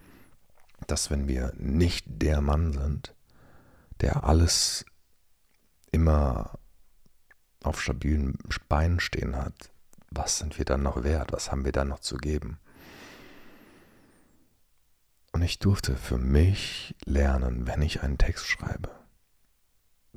Dass 0.89 1.11
wenn 1.11 1.29
wir 1.29 1.53
nicht 1.57 2.05
der 2.09 2.41
Mann 2.41 2.73
sind, 2.73 3.15
der 4.01 4.25
alles 4.25 4.85
immer 5.93 6.59
auf 7.63 7.81
stabilen 7.81 8.37
Beinen 8.69 8.99
stehen 8.99 9.37
hat, 9.37 9.71
was 10.11 10.39
sind 10.39 10.59
wir 10.59 10.65
dann 10.65 10.83
noch 10.83 11.05
wert? 11.05 11.33
Was 11.33 11.53
haben 11.53 11.65
wir 11.65 11.73
dann 11.73 11.89
noch 11.89 12.01
zu 12.01 12.17
geben? 12.17 12.59
Und 15.35 15.43
ich 15.43 15.59
durfte 15.59 15.97
für 15.97 16.17
mich 16.17 16.95
lernen, 17.07 17.67
wenn 17.67 17.83
ich 17.83 18.03
einen 18.03 18.19
Text 18.19 18.47
schreibe, 18.47 18.89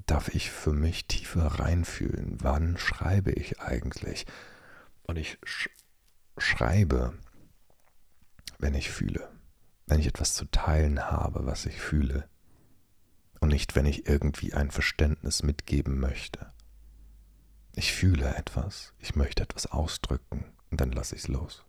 darf 0.05 0.27
ich 0.27 0.51
für 0.51 0.73
mich 0.73 1.07
tiefer 1.07 1.47
reinfühlen, 1.47 2.37
wann 2.39 2.77
schreibe 2.77 3.31
ich 3.31 3.59
eigentlich. 3.59 4.27
Und 5.01 5.17
ich 5.17 5.39
sch 5.43 5.69
schreibe, 6.37 7.17
wenn 8.59 8.75
ich 8.75 8.91
fühle, 8.91 9.27
wenn 9.87 9.99
ich 9.99 10.05
etwas 10.05 10.35
zu 10.35 10.45
teilen 10.51 11.09
habe, 11.09 11.47
was 11.47 11.65
ich 11.65 11.81
fühle. 11.81 12.29
Und 13.39 13.49
nicht, 13.49 13.75
wenn 13.75 13.87
ich 13.87 14.07
irgendwie 14.07 14.53
ein 14.53 14.69
Verständnis 14.69 15.41
mitgeben 15.41 15.99
möchte. 15.99 16.53
Ich 17.73 17.91
fühle 17.91 18.35
etwas, 18.35 18.93
ich 18.99 19.15
möchte 19.15 19.41
etwas 19.41 19.65
ausdrücken 19.65 20.45
und 20.69 20.79
dann 20.79 20.91
lasse 20.91 21.15
ich 21.15 21.23
es 21.23 21.27
los. 21.27 21.65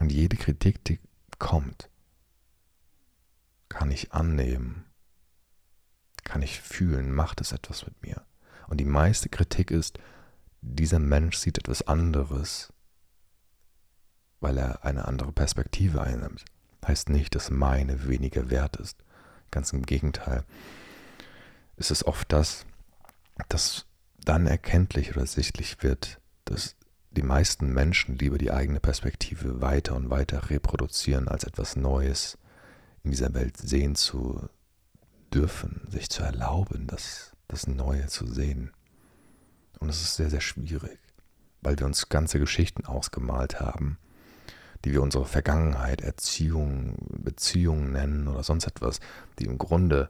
Und 0.00 0.12
jede 0.12 0.36
Kritik, 0.36 0.84
die 0.84 1.00
kommt, 1.42 1.90
kann 3.68 3.90
ich 3.90 4.12
annehmen, 4.12 4.84
kann 6.22 6.40
ich 6.40 6.60
fühlen, 6.60 7.12
macht 7.12 7.40
es 7.40 7.50
etwas 7.50 7.84
mit 7.84 8.00
mir. 8.00 8.22
Und 8.68 8.78
die 8.78 8.84
meiste 8.84 9.28
Kritik 9.28 9.72
ist, 9.72 9.98
dieser 10.60 11.00
Mensch 11.00 11.36
sieht 11.36 11.58
etwas 11.58 11.82
anderes, 11.82 12.72
weil 14.38 14.56
er 14.56 14.84
eine 14.84 15.06
andere 15.06 15.32
Perspektive 15.32 16.00
einnimmt. 16.00 16.44
Heißt 16.86 17.08
nicht, 17.08 17.34
dass 17.34 17.50
meine 17.50 18.06
weniger 18.06 18.48
wert 18.48 18.76
ist. 18.76 19.02
Ganz 19.50 19.72
im 19.72 19.82
Gegenteil. 19.82 20.44
Es 21.74 21.90
ist 21.90 22.04
oft 22.04 22.32
das, 22.32 22.66
dass 23.48 23.86
dann 24.20 24.46
erkenntlich 24.46 25.16
oder 25.16 25.26
sichtlich 25.26 25.82
wird, 25.82 26.20
dass 26.44 26.76
die 27.16 27.22
meisten 27.22 27.72
Menschen 27.72 28.16
lieber 28.16 28.38
die 28.38 28.50
eigene 28.50 28.80
Perspektive 28.80 29.60
weiter 29.60 29.94
und 29.94 30.10
weiter 30.10 30.50
reproduzieren, 30.50 31.28
als 31.28 31.44
etwas 31.44 31.76
Neues 31.76 32.38
in 33.02 33.10
dieser 33.10 33.34
Welt 33.34 33.56
sehen 33.56 33.94
zu 33.94 34.48
dürfen, 35.32 35.86
sich 35.90 36.08
zu 36.08 36.22
erlauben, 36.22 36.86
das, 36.86 37.32
das 37.48 37.66
Neue 37.66 38.06
zu 38.06 38.26
sehen. 38.26 38.72
Und 39.78 39.88
es 39.88 40.00
ist 40.00 40.16
sehr, 40.16 40.30
sehr 40.30 40.40
schwierig, 40.40 40.98
weil 41.60 41.78
wir 41.78 41.86
uns 41.86 42.08
ganze 42.08 42.38
Geschichten 42.38 42.86
ausgemalt 42.86 43.60
haben, 43.60 43.98
die 44.84 44.92
wir 44.92 45.02
unsere 45.02 45.26
Vergangenheit, 45.26 46.00
Erziehung, 46.00 46.96
Beziehungen 47.10 47.92
nennen 47.92 48.28
oder 48.28 48.42
sonst 48.42 48.66
etwas, 48.66 49.00
die 49.38 49.44
im 49.44 49.58
Grunde 49.58 50.08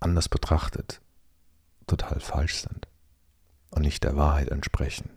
anders 0.00 0.28
betrachtet 0.28 1.00
total 1.86 2.20
falsch 2.20 2.62
sind 2.62 2.88
und 3.70 3.82
nicht 3.82 4.04
der 4.04 4.16
Wahrheit 4.16 4.48
entsprechen 4.48 5.15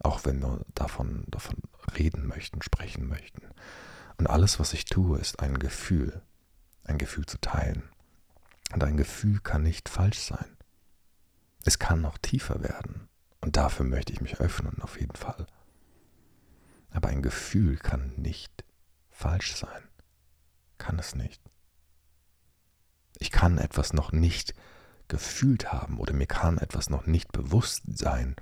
auch 0.00 0.24
wenn 0.24 0.40
wir 0.40 0.60
davon, 0.74 1.24
davon 1.28 1.56
reden 1.96 2.26
möchten, 2.26 2.62
sprechen 2.62 3.06
möchten. 3.06 3.42
Und 4.18 4.26
alles, 4.28 4.58
was 4.58 4.72
ich 4.72 4.84
tue, 4.84 5.18
ist 5.18 5.40
ein 5.40 5.58
Gefühl, 5.58 6.22
ein 6.84 6.98
Gefühl 6.98 7.26
zu 7.26 7.40
teilen. 7.40 7.82
Und 8.72 8.82
ein 8.82 8.96
Gefühl 8.96 9.40
kann 9.40 9.62
nicht 9.62 9.88
falsch 9.88 10.18
sein. 10.18 10.56
Es 11.64 11.78
kann 11.78 12.00
noch 12.00 12.18
tiefer 12.18 12.62
werden. 12.62 13.08
Und 13.40 13.56
dafür 13.56 13.84
möchte 13.84 14.12
ich 14.12 14.20
mich 14.20 14.40
öffnen, 14.40 14.80
auf 14.82 15.00
jeden 15.00 15.16
Fall. 15.16 15.46
Aber 16.90 17.08
ein 17.08 17.22
Gefühl 17.22 17.76
kann 17.76 18.12
nicht 18.16 18.64
falsch 19.10 19.54
sein. 19.56 19.82
Kann 20.78 20.98
es 20.98 21.14
nicht. 21.14 21.40
Ich 23.18 23.30
kann 23.30 23.58
etwas 23.58 23.92
noch 23.92 24.12
nicht 24.12 24.54
gefühlt 25.08 25.72
haben 25.72 25.98
oder 25.98 26.12
mir 26.12 26.26
kann 26.26 26.58
etwas 26.58 26.90
noch 26.90 27.06
nicht 27.06 27.32
bewusst 27.32 27.82
sein 27.86 28.36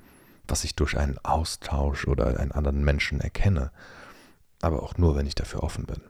was 0.47 0.65
ich 0.65 0.75
durch 0.75 0.97
einen 0.99 1.19
Austausch 1.19 2.07
oder 2.07 2.39
einen 2.39 2.53
anderen 2.53 2.85
Menschen 2.85 3.21
erkenne, 3.21 3.73
aber 4.61 4.83
auch 4.83 4.97
nur, 4.97 5.17
wenn 5.17 5.27
ich 5.27 5.35
dafür 5.35 5.63
offen 5.63 5.87
bin. 5.87 6.01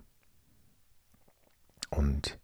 Und 1.91 2.39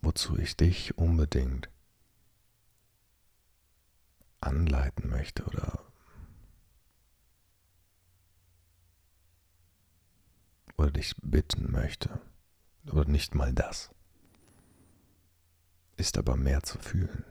wozu 0.00 0.38
ich 0.38 0.56
dich 0.56 0.96
unbedingt 0.96 1.68
anleiten 4.40 5.08
möchte 5.08 5.44
oder 5.44 5.78
oder 10.76 10.90
dich 10.90 11.14
bitten 11.22 11.70
möchte 11.70 12.20
oder 12.90 13.04
nicht 13.04 13.34
mal 13.34 13.52
das, 13.52 13.90
ist 15.96 16.18
aber 16.18 16.36
mehr 16.36 16.62
zu 16.62 16.78
fühlen. 16.78 17.24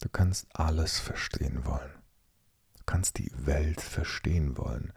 Du 0.00 0.08
kannst 0.08 0.46
alles 0.54 0.98
verstehen 0.98 1.64
wollen. 1.66 1.92
Du 2.78 2.84
kannst 2.86 3.18
die 3.18 3.30
Welt 3.34 3.80
verstehen 3.80 4.56
wollen. 4.56 4.92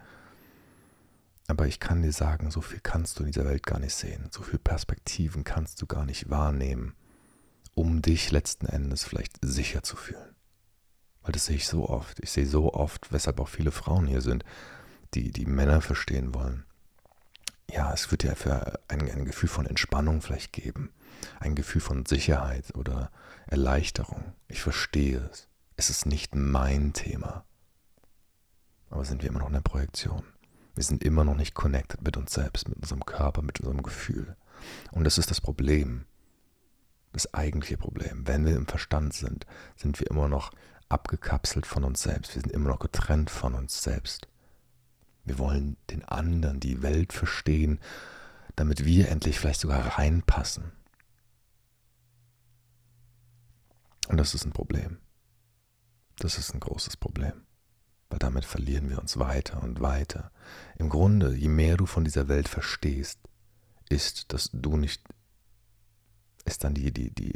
Aber 1.47 1.67
ich 1.67 1.81
kann 1.81 2.01
dir 2.01 2.13
sagen, 2.13 2.51
so 2.51 2.61
viel 2.61 2.79
kannst 2.79 3.19
du 3.19 3.23
in 3.23 3.31
dieser 3.31 3.45
Welt 3.45 3.65
gar 3.65 3.79
nicht 3.79 3.93
sehen. 3.93 4.29
So 4.31 4.43
viele 4.43 4.59
Perspektiven 4.59 5.43
kannst 5.43 5.81
du 5.81 5.87
gar 5.87 6.05
nicht 6.05 6.29
wahrnehmen, 6.29 6.95
um 7.75 8.01
dich 8.01 8.31
letzten 8.31 8.65
Endes 8.65 9.03
vielleicht 9.03 9.37
sicher 9.41 9.83
zu 9.83 9.97
fühlen. 9.97 10.35
Weil 11.21 11.33
das 11.33 11.45
sehe 11.45 11.57
ich 11.57 11.67
so 11.67 11.89
oft. 11.89 12.21
Ich 12.21 12.31
sehe 12.31 12.45
so 12.45 12.73
oft, 12.73 13.11
weshalb 13.11 13.41
auch 13.41 13.49
viele 13.49 13.71
Frauen 13.71 14.07
hier 14.07 14.21
sind, 14.21 14.45
die 15.13 15.31
die 15.31 15.45
Männer 15.45 15.81
verstehen 15.81 16.33
wollen. 16.33 16.65
Ja, 17.69 17.93
es 17.93 18.09
wird 18.09 18.23
ja 18.23 18.35
für 18.35 18.79
ein, 18.87 19.01
ein 19.11 19.25
Gefühl 19.25 19.49
von 19.49 19.65
Entspannung 19.65 20.21
vielleicht 20.21 20.53
geben 20.53 20.91
ein 21.39 21.55
Gefühl 21.55 21.81
von 21.81 22.05
Sicherheit 22.05 22.75
oder 22.75 23.11
Erleichterung. 23.47 24.33
Ich 24.47 24.61
verstehe 24.61 25.29
es. 25.31 25.47
Es 25.75 25.89
ist 25.89 26.05
nicht 26.05 26.35
mein 26.35 26.93
Thema. 26.93 27.45
Aber 28.89 29.05
sind 29.05 29.23
wir 29.23 29.29
immer 29.29 29.39
noch 29.39 29.47
in 29.47 29.53
der 29.53 29.61
Projektion. 29.61 30.23
Wir 30.75 30.83
sind 30.83 31.03
immer 31.03 31.23
noch 31.23 31.35
nicht 31.35 31.53
connected 31.53 32.01
mit 32.03 32.17
uns 32.17 32.33
selbst, 32.33 32.67
mit 32.67 32.77
unserem 32.77 33.05
Körper, 33.05 33.41
mit 33.41 33.59
unserem 33.59 33.83
Gefühl. 33.83 34.35
Und 34.91 35.03
das 35.03 35.17
ist 35.17 35.29
das 35.29 35.41
Problem, 35.41 36.05
das 37.11 37.33
eigentliche 37.33 37.77
Problem. 37.77 38.27
Wenn 38.27 38.45
wir 38.45 38.55
im 38.55 38.67
Verstand 38.67 39.13
sind, 39.13 39.45
sind 39.75 39.99
wir 39.99 40.09
immer 40.09 40.27
noch 40.27 40.51
abgekapselt 40.89 41.65
von 41.65 41.83
uns 41.83 42.01
selbst. 42.01 42.35
Wir 42.35 42.41
sind 42.41 42.51
immer 42.51 42.69
noch 42.69 42.79
getrennt 42.79 43.29
von 43.29 43.55
uns 43.55 43.81
selbst. 43.83 44.27
Wir 45.25 45.37
wollen 45.37 45.77
den 45.89 46.03
anderen, 46.05 46.59
die 46.59 46.81
Welt 46.81 47.13
verstehen, 47.13 47.79
damit 48.55 48.85
wir 48.85 49.09
endlich 49.09 49.39
vielleicht 49.39 49.61
sogar 49.61 49.97
reinpassen. 49.97 50.71
Und 54.07 54.17
das 54.17 54.33
ist 54.33 54.45
ein 54.45 54.53
Problem. 54.53 54.99
Das 56.17 56.37
ist 56.37 56.53
ein 56.53 56.59
großes 56.59 56.97
Problem 56.97 57.43
weil 58.13 58.19
damit 58.19 58.45
verlieren 58.45 58.91
wir 58.91 58.99
uns 58.99 59.17
weiter 59.17 59.63
und 59.63 59.81
weiter. 59.81 60.31
Im 60.77 60.87
Grunde, 60.87 61.33
je 61.33 61.47
mehr 61.47 61.77
du 61.77 61.87
von 61.87 62.03
dieser 62.03 62.27
Welt 62.27 62.47
verstehst, 62.47 63.17
ist, 63.89 64.31
dass 64.31 64.51
du 64.53 64.77
nicht, 64.77 65.03
ist 66.45 66.63
dann 66.63 66.75
die, 66.75 66.93
die, 66.93 67.09
die, 67.09 67.33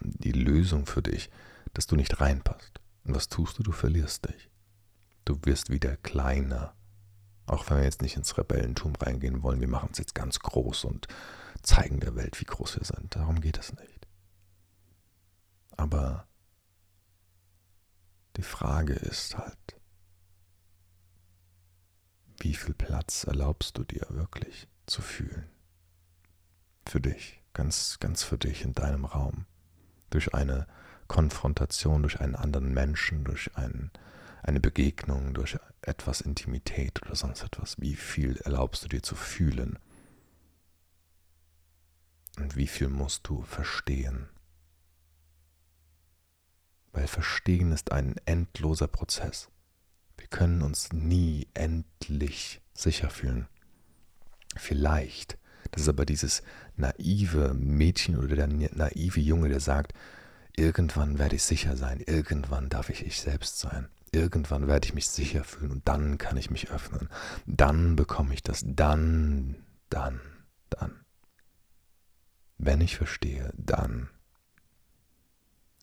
die 0.00 0.32
Lösung 0.32 0.86
für 0.86 1.00
dich, 1.00 1.30
dass 1.74 1.86
du 1.86 1.94
nicht 1.94 2.20
reinpasst. 2.20 2.80
Und 3.04 3.14
was 3.14 3.28
tust 3.28 3.56
du? 3.56 3.62
Du 3.62 3.70
verlierst 3.70 4.28
dich. 4.28 4.50
Du 5.24 5.38
wirst 5.44 5.70
wieder 5.70 5.96
kleiner. 5.98 6.74
Auch 7.46 7.70
wenn 7.70 7.76
wir 7.76 7.84
jetzt 7.84 8.02
nicht 8.02 8.16
ins 8.16 8.36
Rebellentum 8.36 8.96
reingehen 8.96 9.44
wollen, 9.44 9.60
wir 9.60 9.68
machen 9.68 9.90
es 9.92 9.98
jetzt 9.98 10.16
ganz 10.16 10.40
groß 10.40 10.86
und 10.86 11.06
zeigen 11.62 12.00
der 12.00 12.16
Welt, 12.16 12.40
wie 12.40 12.46
groß 12.46 12.80
wir 12.80 12.84
sind. 12.84 13.14
Darum 13.14 13.40
geht 13.40 13.58
es 13.58 13.72
nicht. 13.74 13.91
Aber 15.82 16.28
die 18.36 18.44
Frage 18.44 18.92
ist 18.92 19.36
halt, 19.36 19.80
wie 22.38 22.54
viel 22.54 22.72
Platz 22.72 23.24
erlaubst 23.24 23.78
du 23.78 23.82
dir 23.82 24.06
wirklich 24.10 24.68
zu 24.86 25.02
fühlen? 25.02 25.50
Für 26.86 27.00
dich, 27.00 27.42
ganz, 27.52 27.98
ganz 27.98 28.22
für 28.22 28.38
dich 28.38 28.62
in 28.62 28.74
deinem 28.74 29.06
Raum. 29.06 29.46
Durch 30.10 30.34
eine 30.34 30.68
Konfrontation, 31.08 32.02
durch 32.02 32.20
einen 32.20 32.36
anderen 32.36 32.72
Menschen, 32.72 33.24
durch 33.24 33.50
ein, 33.56 33.90
eine 34.44 34.60
Begegnung, 34.60 35.34
durch 35.34 35.58
etwas 35.80 36.20
Intimität 36.20 37.02
oder 37.02 37.16
sonst 37.16 37.42
etwas. 37.42 37.80
Wie 37.80 37.96
viel 37.96 38.36
erlaubst 38.36 38.84
du 38.84 38.88
dir 38.88 39.02
zu 39.02 39.16
fühlen? 39.16 39.80
Und 42.38 42.54
wie 42.54 42.68
viel 42.68 42.88
musst 42.88 43.26
du 43.26 43.42
verstehen? 43.42 44.28
Weil 46.92 47.06
Verstehen 47.06 47.72
ist 47.72 47.92
ein 47.92 48.16
endloser 48.24 48.86
Prozess. 48.86 49.48
Wir 50.16 50.26
können 50.28 50.62
uns 50.62 50.92
nie 50.92 51.48
endlich 51.54 52.60
sicher 52.74 53.10
fühlen. 53.10 53.48
Vielleicht, 54.56 55.38
das 55.70 55.82
ist 55.82 55.88
aber 55.88 56.04
dieses 56.04 56.42
naive 56.76 57.54
Mädchen 57.54 58.18
oder 58.18 58.36
der 58.36 58.46
naive 58.46 59.20
Junge, 59.20 59.48
der 59.48 59.60
sagt, 59.60 59.94
irgendwann 60.56 61.18
werde 61.18 61.36
ich 61.36 61.42
sicher 61.42 61.76
sein, 61.76 62.00
irgendwann 62.00 62.68
darf 62.68 62.90
ich 62.90 63.06
ich 63.06 63.20
selbst 63.20 63.58
sein, 63.58 63.88
irgendwann 64.12 64.68
werde 64.68 64.86
ich 64.86 64.94
mich 64.94 65.08
sicher 65.08 65.44
fühlen 65.44 65.72
und 65.72 65.88
dann 65.88 66.18
kann 66.18 66.36
ich 66.36 66.50
mich 66.50 66.70
öffnen, 66.70 67.08
dann 67.46 67.96
bekomme 67.96 68.34
ich 68.34 68.42
das, 68.42 68.62
dann, 68.66 69.56
dann, 69.88 70.20
dann. 70.68 71.04
Wenn 72.58 72.80
ich 72.82 72.96
verstehe, 72.96 73.52
dann 73.56 74.10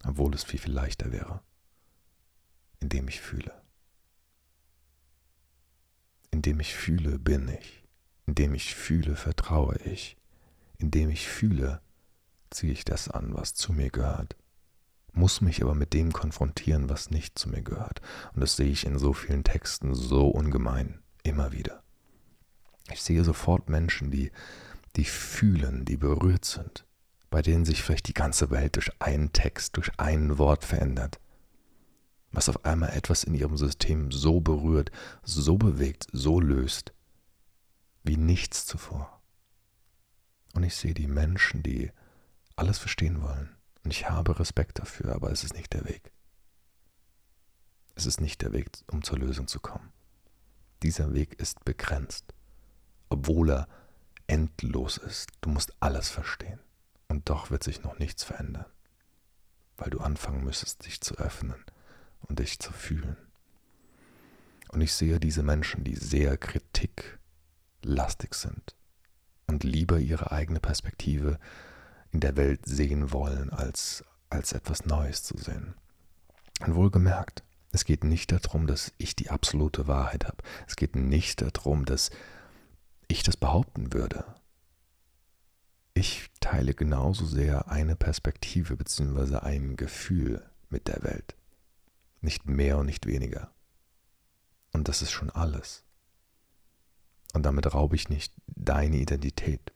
obwohl 0.05 0.33
es 0.33 0.43
viel, 0.43 0.59
viel 0.59 0.73
leichter 0.73 1.11
wäre, 1.11 1.41
indem 2.79 3.07
ich 3.07 3.21
fühle. 3.21 3.53
Indem 6.31 6.59
ich 6.59 6.75
fühle, 6.75 7.19
bin 7.19 7.47
ich. 7.47 7.83
Indem 8.25 8.53
ich 8.53 8.75
fühle, 8.75 9.15
vertraue 9.15 9.77
ich. 9.77 10.17
Indem 10.77 11.09
ich 11.09 11.27
fühle, 11.27 11.81
ziehe 12.49 12.71
ich 12.71 12.85
das 12.85 13.09
an, 13.09 13.33
was 13.33 13.53
zu 13.53 13.73
mir 13.73 13.89
gehört, 13.89 14.35
muss 15.11 15.41
mich 15.41 15.61
aber 15.61 15.75
mit 15.75 15.93
dem 15.93 16.13
konfrontieren, 16.13 16.89
was 16.89 17.09
nicht 17.09 17.37
zu 17.37 17.49
mir 17.49 17.61
gehört. 17.61 18.01
Und 18.33 18.41
das 18.41 18.55
sehe 18.55 18.69
ich 18.69 18.85
in 18.85 18.97
so 18.97 19.13
vielen 19.13 19.43
Texten 19.43 19.93
so 19.93 20.27
ungemein, 20.27 20.99
immer 21.23 21.51
wieder. 21.51 21.83
Ich 22.91 23.01
sehe 23.01 23.23
sofort 23.23 23.69
Menschen, 23.69 24.11
die, 24.11 24.31
die 24.95 25.05
fühlen, 25.05 25.85
die 25.85 25.97
berührt 25.97 26.45
sind, 26.45 26.85
bei 27.29 27.41
denen 27.41 27.65
sich 27.65 27.83
vielleicht 27.83 28.07
die 28.07 28.13
ganze 28.13 28.49
Welt 28.49 28.75
durch 28.75 28.91
einen 28.99 29.31
Text, 29.33 29.77
durch 29.77 29.91
ein 29.97 30.37
Wort 30.37 30.65
verändert. 30.65 31.19
Was 32.31 32.49
auf 32.49 32.65
einmal 32.65 32.91
etwas 32.91 33.23
in 33.23 33.33
ihrem 33.33 33.57
System 33.57 34.11
so 34.11 34.39
berührt, 34.39 34.91
so 35.23 35.57
bewegt, 35.57 36.07
so 36.11 36.39
löst, 36.39 36.93
wie 38.03 38.17
nichts 38.17 38.65
zuvor. 38.65 39.21
Und 40.53 40.63
ich 40.63 40.75
sehe 40.75 40.93
die 40.93 41.07
Menschen, 41.07 41.63
die 41.63 41.91
alles 42.55 42.77
verstehen 42.77 43.21
wollen. 43.21 43.55
Und 43.83 43.91
ich 43.91 44.09
habe 44.09 44.39
Respekt 44.39 44.79
dafür, 44.79 45.15
aber 45.15 45.31
es 45.31 45.43
ist 45.43 45.53
nicht 45.53 45.73
der 45.73 45.85
Weg. 45.85 46.11
Es 47.95 48.05
ist 48.05 48.21
nicht 48.21 48.41
der 48.41 48.53
Weg, 48.53 48.69
um 48.91 49.03
zur 49.03 49.17
Lösung 49.17 49.47
zu 49.47 49.59
kommen. 49.59 49.91
Dieser 50.83 51.13
Weg 51.13 51.33
ist 51.39 51.65
begrenzt, 51.65 52.33
obwohl 53.09 53.51
er 53.51 53.67
endlos 54.27 54.97
ist. 54.97 55.29
Du 55.41 55.49
musst 55.49 55.73
alles 55.79 56.09
verstehen. 56.09 56.59
Und 57.09 57.29
doch 57.29 57.51
wird 57.51 57.63
sich 57.63 57.83
noch 57.83 57.99
nichts 57.99 58.23
verändern, 58.23 58.65
weil 59.77 59.89
du 59.89 59.99
anfangen 59.99 60.43
müsstest, 60.43 60.85
dich 60.85 61.01
zu 61.01 61.17
öffnen 61.17 61.65
und 62.21 62.39
dich 62.39 62.59
zu 62.59 62.71
fühlen. 62.71 63.17
Und 64.71 64.81
ich 64.81 64.93
sehe 64.93 65.19
diese 65.19 65.43
Menschen, 65.43 65.83
die 65.83 65.95
sehr 65.95 66.37
kritiklastig 66.37 68.35
sind 68.35 68.75
und 69.47 69.63
lieber 69.63 69.99
ihre 69.99 70.31
eigene 70.31 70.59
Perspektive 70.59 71.39
in 72.11 72.19
der 72.19 72.37
Welt 72.37 72.65
sehen 72.65 73.11
wollen, 73.11 73.49
als, 73.49 74.03
als 74.29 74.53
etwas 74.53 74.85
Neues 74.85 75.23
zu 75.23 75.37
sehen. 75.37 75.73
Und 76.61 76.75
wohlgemerkt, 76.75 77.43
es 77.71 77.85
geht 77.85 78.03
nicht 78.03 78.31
darum, 78.31 78.67
dass 78.67 78.93
ich 78.97 79.15
die 79.15 79.29
absolute 79.29 79.87
Wahrheit 79.87 80.25
habe. 80.25 80.37
Es 80.67 80.75
geht 80.75 80.95
nicht 80.95 81.41
darum, 81.41 81.85
dass 81.85 82.09
ich 83.07 83.23
das 83.23 83.37
behaupten 83.37 83.93
würde. 83.93 84.25
Ich 85.93 86.29
teile 86.39 86.73
genauso 86.73 87.25
sehr 87.25 87.69
eine 87.69 87.95
Perspektive 87.95 88.77
bzw. 88.77 89.37
ein 89.37 89.75
Gefühl 89.75 90.49
mit 90.69 90.87
der 90.87 91.03
Welt. 91.03 91.35
Nicht 92.21 92.47
mehr 92.47 92.77
und 92.77 92.85
nicht 92.85 93.05
weniger. 93.05 93.51
Und 94.71 94.87
das 94.87 95.01
ist 95.01 95.11
schon 95.11 95.29
alles. 95.29 95.83
Und 97.33 97.43
damit 97.43 97.73
raube 97.73 97.95
ich 97.95 98.09
nicht 98.09 98.33
deine 98.47 98.97
Identität. 98.97 99.71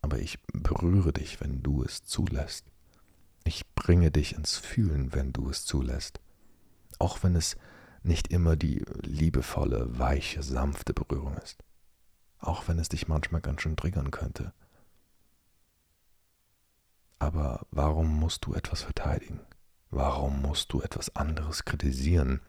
Aber 0.00 0.18
ich 0.18 0.38
berühre 0.52 1.12
dich, 1.12 1.40
wenn 1.40 1.62
du 1.62 1.82
es 1.82 2.04
zulässt. 2.04 2.66
Ich 3.44 3.66
bringe 3.74 4.10
dich 4.10 4.34
ins 4.34 4.56
Fühlen, 4.56 5.12
wenn 5.12 5.32
du 5.32 5.50
es 5.50 5.64
zulässt. 5.64 6.20
Auch 6.98 7.22
wenn 7.22 7.36
es 7.36 7.56
nicht 8.02 8.28
immer 8.28 8.56
die 8.56 8.84
liebevolle, 9.02 9.98
weiche, 9.98 10.42
sanfte 10.42 10.92
Berührung 10.92 11.36
ist. 11.38 11.64
Auch 12.38 12.68
wenn 12.68 12.78
es 12.78 12.88
dich 12.88 13.08
manchmal 13.08 13.40
ganz 13.40 13.62
schön 13.62 13.76
triggern 13.76 14.10
könnte. 14.10 14.52
Aber 17.24 17.64
warum 17.70 18.20
musst 18.20 18.44
du 18.44 18.52
etwas 18.52 18.82
verteidigen? 18.82 19.40
Warum 19.88 20.42
musst 20.42 20.74
du 20.74 20.82
etwas 20.82 21.16
anderes 21.16 21.64
kritisieren, 21.64 22.42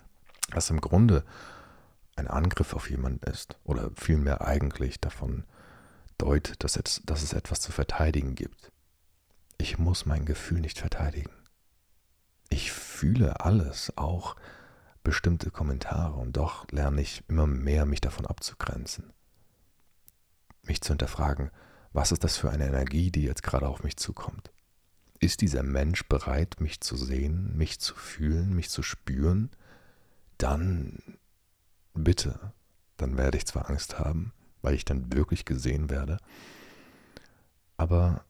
was 0.52 0.70
im 0.70 0.82
Grunde 0.82 1.24
ein 2.18 2.28
Angriff 2.28 2.74
auf 2.74 2.90
jemanden 2.90 3.24
ist 3.32 3.58
oder 3.64 3.92
vielmehr 3.96 4.42
eigentlich 4.42 5.00
davon 5.00 5.46
deutet, 6.18 6.62
dass 6.62 6.76
es, 6.76 7.02
dass 7.06 7.24
es 7.24 7.32
etwas 7.32 7.62
zu 7.62 7.72
verteidigen 7.72 8.36
gibt? 8.36 8.74
Ich 9.58 9.78
muss 9.78 10.06
mein 10.06 10.26
Gefühl 10.26 10.60
nicht 10.60 10.80
verteidigen. 10.80 11.32
Ich 12.50 12.74
fühle 12.74 13.40
alles, 13.40 13.98
auch 13.98 14.36
bestimmte 15.06 15.52
Kommentare, 15.52 16.20
und 16.20 16.36
doch 16.36 16.70
lerne 16.70 17.00
ich 17.00 17.24
immer 17.30 17.48
mehr, 17.48 17.86
mich 17.86 18.02
davon 18.02 18.26
abzugrenzen. 18.26 19.14
Mich 20.64 20.82
zu 20.82 20.90
hinterfragen, 20.90 21.50
was 21.94 22.12
ist 22.12 22.26
das 22.26 22.36
für 22.36 22.50
eine 22.50 22.68
Energie, 22.68 23.10
die 23.10 23.24
jetzt 23.24 23.42
gerade 23.42 23.70
auf 23.70 23.82
mich 23.82 23.96
zukommt? 23.96 24.52
Ist 25.20 25.42
dieser 25.42 25.64
Mensch 25.64 26.04
bereit, 26.08 26.58
mich 26.60 26.82
zu 26.82 26.96
sehen, 26.98 27.56
mich 27.56 27.80
zu 27.80 27.96
fühlen, 27.96 28.54
mich 28.54 28.70
zu 28.70 28.84
spüren? 28.84 29.50
Dann 30.38 31.00
bitte, 31.94 32.54
dann 32.98 33.18
werde 33.18 33.38
ich 33.38 33.46
zwar 33.46 33.70
Angst 33.70 33.98
haben, 34.00 34.34
weil 34.62 34.76
ich 34.76 34.86
dann 34.86 35.14
wirklich 35.14 35.46
gesehen 35.46 35.90
werde, 35.90 36.18
aber 37.78 38.26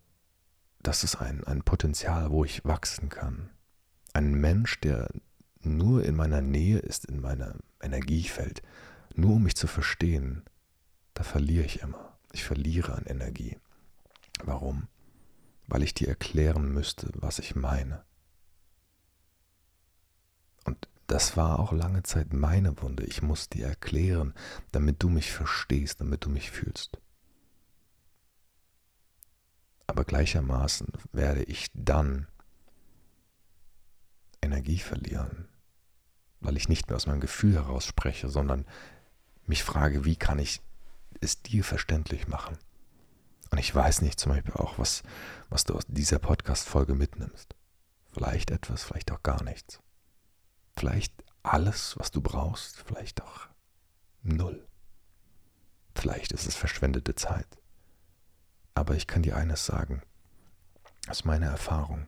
das 0.81 1.03
ist 1.03 1.15
ein, 1.15 1.43
ein 1.45 1.63
Potenzial, 1.63 2.31
wo 2.31 2.45
ich 2.45 2.63
wachsen 2.65 3.09
kann. 3.09 3.49
Ein 4.13 4.33
Mensch, 4.35 4.79
der 4.81 5.09
nur 5.61 6.03
in 6.03 6.15
meiner 6.15 6.41
Nähe 6.41 6.79
ist, 6.79 7.05
in 7.05 7.19
meinem 7.21 7.59
Energiefeld, 7.81 8.61
nur 9.15 9.35
um 9.35 9.43
mich 9.43 9.55
zu 9.55 9.67
verstehen, 9.67 10.43
da 11.13 11.23
verliere 11.23 11.65
ich 11.65 11.81
immer. 11.81 12.17
Ich 12.33 12.43
verliere 12.43 12.93
an 12.93 13.05
Energie. 13.05 13.57
Warum? 14.43 14.87
Weil 15.67 15.84
ich 15.84 15.93
dir 15.93 16.08
erklären 16.08 16.71
müsste, 16.71 17.10
was 17.15 17.39
ich 17.39 17.56
meine. 17.56 18.04
Und 20.65 20.88
das 21.08 21.38
war 21.38 21.60
auch 21.60 21.71
lange 21.71 22.04
Zeit 22.04 22.34
meine 22.34 22.82
Wunde. 22.82 23.04
Ich 23.06 23.21
muss 23.21 23.49
dir 23.49 23.67
erklären, 23.67 24.34
damit 24.71 25.01
du 25.04 25.10
mich 25.10 25.32
verstehst, 25.32 26.01
damit 26.01 26.25
du 26.25 26.30
mich 26.30 26.51
fühlst. 26.51 26.99
Aber 29.88 30.04
gleichermaßen 30.04 30.88
werde 31.12 31.43
ich 31.43 31.67
dann 31.73 32.28
Energie 34.41 34.80
verlieren, 34.80 35.47
weil 36.39 36.58
ich 36.58 36.69
nicht 36.69 36.88
mehr 36.88 36.95
aus 36.95 37.08
meinem 37.08 37.21
Gefühl 37.21 37.54
heraus 37.54 37.86
spreche, 37.86 38.30
sondern 38.30 38.65
mich 39.45 39.63
frage, 39.63 40.06
wie 40.06 40.15
kann 40.15 40.39
ich 40.39 40.62
es 41.21 41.41
dir 41.41 41.63
verständlich 41.63 42.28
machen? 42.28 42.58
Und 43.51 43.58
ich 43.60 43.73
weiß 43.73 44.01
nicht 44.01 44.19
zum 44.19 44.31
Beispiel 44.31 44.53
auch, 44.53 44.77
was, 44.79 45.03
was 45.49 45.63
du 45.63 45.75
aus 45.75 45.84
dieser 45.88 46.19
Podcast-Folge 46.19 46.95
mitnimmst. 46.95 47.55
Vielleicht 48.12 48.51
etwas, 48.51 48.84
vielleicht 48.84 49.12
auch 49.12 49.23
gar 49.23 49.43
nichts. 49.43 49.79
Vielleicht 50.75 51.13
alles, 51.43 51.97
was 51.97 52.12
du 52.12 52.21
brauchst, 52.21 52.77
vielleicht 52.86 53.21
auch 53.21 53.47
null. 54.23 54.67
Vielleicht 55.95 56.31
ist 56.31 56.47
es 56.47 56.55
verschwendete 56.55 57.15
Zeit. 57.15 57.47
Aber 58.73 58.95
ich 58.95 59.08
kann 59.08 59.23
dir 59.23 59.38
eines 59.38 59.65
sagen, 59.65 60.01
aus 61.08 61.23
meiner 61.23 61.47
Erfahrung. 61.47 62.08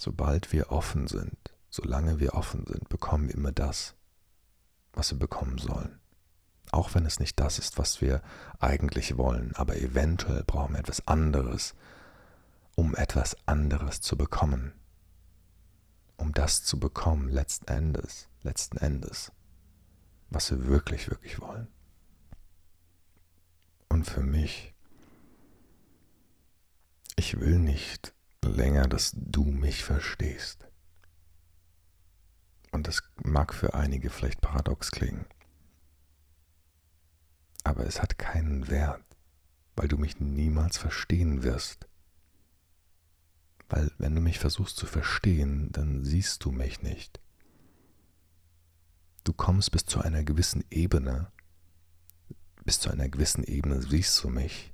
Sobald 0.00 0.52
wir 0.52 0.70
offen 0.70 1.08
sind, 1.08 1.36
solange 1.70 2.20
wir 2.20 2.34
offen 2.34 2.64
sind, 2.66 2.88
bekommen 2.88 3.28
wir 3.28 3.34
immer 3.34 3.52
das, 3.52 3.96
was 4.92 5.10
wir 5.10 5.18
bekommen 5.18 5.58
sollen. 5.58 5.97
Auch 6.70 6.94
wenn 6.94 7.06
es 7.06 7.18
nicht 7.20 7.40
das 7.40 7.58
ist, 7.58 7.78
was 7.78 8.00
wir 8.00 8.22
eigentlich 8.60 9.16
wollen, 9.16 9.54
aber 9.56 9.76
eventuell 9.76 10.44
brauchen 10.44 10.74
wir 10.74 10.80
etwas 10.80 11.06
anderes, 11.06 11.74
um 12.74 12.94
etwas 12.94 13.36
anderes 13.46 14.00
zu 14.00 14.16
bekommen. 14.16 14.72
Um 16.16 16.32
das 16.32 16.64
zu 16.64 16.78
bekommen, 16.78 17.28
letzten 17.28 17.68
Endes, 17.68 18.28
letzten 18.42 18.76
Endes, 18.78 19.32
was 20.30 20.50
wir 20.50 20.66
wirklich, 20.66 21.08
wirklich 21.10 21.40
wollen. 21.40 21.68
Und 23.88 24.04
für 24.04 24.22
mich, 24.22 24.74
ich 27.16 27.40
will 27.40 27.58
nicht 27.58 28.14
länger, 28.44 28.86
dass 28.88 29.12
du 29.14 29.44
mich 29.44 29.84
verstehst. 29.84 30.66
Und 32.70 32.86
das 32.86 33.02
mag 33.24 33.54
für 33.54 33.74
einige 33.74 34.10
vielleicht 34.10 34.40
paradox 34.40 34.90
klingen. 34.90 35.24
Aber 37.68 37.84
es 37.84 38.00
hat 38.00 38.16
keinen 38.16 38.68
Wert, 38.68 39.04
weil 39.76 39.88
du 39.88 39.98
mich 39.98 40.20
niemals 40.20 40.78
verstehen 40.78 41.42
wirst. 41.42 41.86
Weil 43.68 43.92
wenn 43.98 44.14
du 44.14 44.22
mich 44.22 44.38
versuchst 44.38 44.78
zu 44.78 44.86
verstehen, 44.86 45.70
dann 45.72 46.02
siehst 46.02 46.42
du 46.46 46.50
mich 46.50 46.80
nicht. 46.80 47.20
Du 49.22 49.34
kommst 49.34 49.70
bis 49.70 49.84
zu 49.84 50.00
einer 50.00 50.24
gewissen 50.24 50.64
Ebene, 50.70 51.30
bis 52.64 52.80
zu 52.80 52.88
einer 52.88 53.10
gewissen 53.10 53.44
Ebene 53.44 53.82
siehst 53.82 54.24
du 54.24 54.30
mich, 54.30 54.72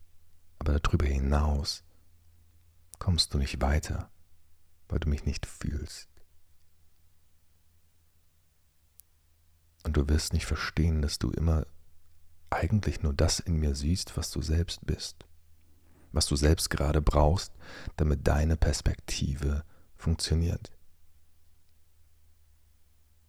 aber 0.61 0.79
darüber 0.79 1.07
hinaus 1.07 1.83
kommst 3.01 3.35
du 3.35 3.39
nicht 3.39 3.61
weiter, 3.61 4.09
weil 4.87 5.01
du 5.01 5.09
mich 5.09 5.25
nicht 5.25 5.47
fühlst. 5.47 6.09
Und 9.83 9.97
du 9.97 10.09
wirst 10.09 10.33
nicht 10.33 10.47
verstehen, 10.47 11.03
dass 11.03 11.19
du 11.19 11.33
immer 11.33 11.67
eigentlich 12.55 13.03
nur 13.03 13.13
das 13.13 13.41
in 13.41 13.57
mir 13.57 13.75
siehst, 13.75 14.17
was 14.17 14.31
du 14.31 14.41
selbst 14.41 14.87
bist, 14.87 15.25
was 16.13 16.27
du 16.27 16.37
selbst 16.37 16.71
gerade 16.71 17.03
brauchst, 17.03 17.53
damit 17.97 18.27
deine 18.27 18.57
Perspektive 18.57 19.65
funktioniert, 19.97 20.73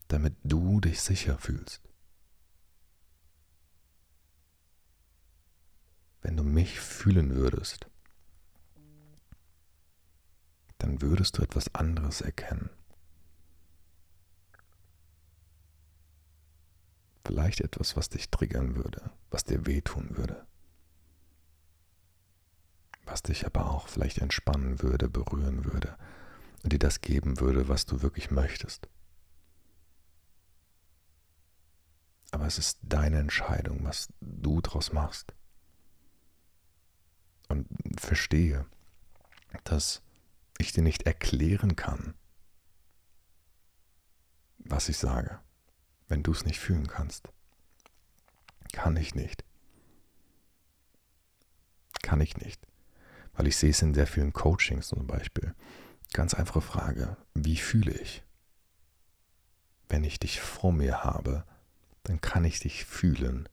damit 0.08 0.36
du 0.44 0.80
dich 0.80 1.02
sicher 1.02 1.38
fühlst. 1.38 1.82
Wenn 6.22 6.38
du 6.38 6.44
mich 6.44 6.80
fühlen 6.80 7.36
würdest, 7.36 7.88
dann 10.78 11.02
würdest 11.02 11.38
du 11.38 11.42
etwas 11.42 11.74
anderes 11.74 12.22
erkennen. 12.22 12.70
Vielleicht 17.26 17.62
etwas, 17.62 17.98
was 17.98 18.10
dich 18.10 18.30
triggern 18.30 18.76
würde, 18.76 19.10
was 19.32 19.44
dir 19.44 19.66
wehtun 19.66 20.16
würde. 20.16 20.46
Was 23.06 23.24
dich 23.24 23.48
aber 23.48 23.72
auch 23.72 23.88
vielleicht 23.88 24.20
entspannen 24.20 24.84
würde, 24.84 25.10
berühren 25.10 25.66
würde 25.66 25.98
und 26.64 26.72
dir 26.72 26.78
das 26.78 27.02
geben 27.02 27.40
würde, 27.40 27.68
was 27.68 27.88
du 27.88 28.04
wirklich 28.04 28.30
möchtest. 28.30 28.88
Aber 32.30 32.46
es 32.46 32.60
ist 32.60 32.78
deine 32.84 33.18
Entscheidung, 33.18 33.84
was 33.86 34.10
du 34.22 34.62
daraus 34.62 34.94
machst. 34.94 35.34
Und 37.48 37.68
verstehe, 38.00 38.68
dass 39.64 40.04
ich 40.60 40.74
dir 40.74 40.84
nicht 40.84 41.04
erklären 41.04 41.76
kann, 41.76 42.14
was 44.60 44.90
ich 44.90 44.98
sage 44.98 45.40
wenn 46.08 46.24
du 46.24 46.32
es 46.32 46.46
nicht 46.46 46.60
fühlen 46.60 46.88
kannst. 46.88 47.30
Kann 48.72 48.98
ich 48.98 49.16
nicht. 49.16 49.44
Kann 52.02 52.22
ich 52.22 52.38
nicht. 52.38 52.66
Weil 53.34 53.48
ich 53.48 53.58
sehe 53.58 53.72
es 53.72 53.82
in 53.82 53.94
sehr 53.94 54.08
vielen 54.08 54.34
Coachings 54.34 54.88
zum 54.88 55.08
Beispiel. 55.08 55.56
Ganz 56.14 56.34
einfache 56.34 56.62
Frage, 56.62 57.18
wie 57.34 57.58
fühle 57.58 57.92
ich? 57.92 58.24
Wenn 59.90 60.04
ich 60.04 60.20
dich 60.20 60.40
vor 60.40 60.72
mir 60.72 61.04
habe, 61.04 61.46
dann 62.04 62.22
kann 62.22 62.46
ich 62.46 62.60
dich 62.60 62.86
fühlen. 62.86 63.50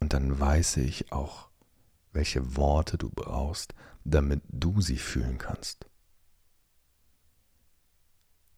Und 0.00 0.12
dann 0.12 0.38
weiß 0.38 0.78
ich 0.78 1.12
auch, 1.12 1.48
welche 2.12 2.56
Worte 2.56 2.98
du 2.98 3.10
brauchst, 3.10 3.74
damit 4.04 4.42
du 4.48 4.80
sie 4.80 4.98
fühlen 4.98 5.38
kannst. 5.38 5.86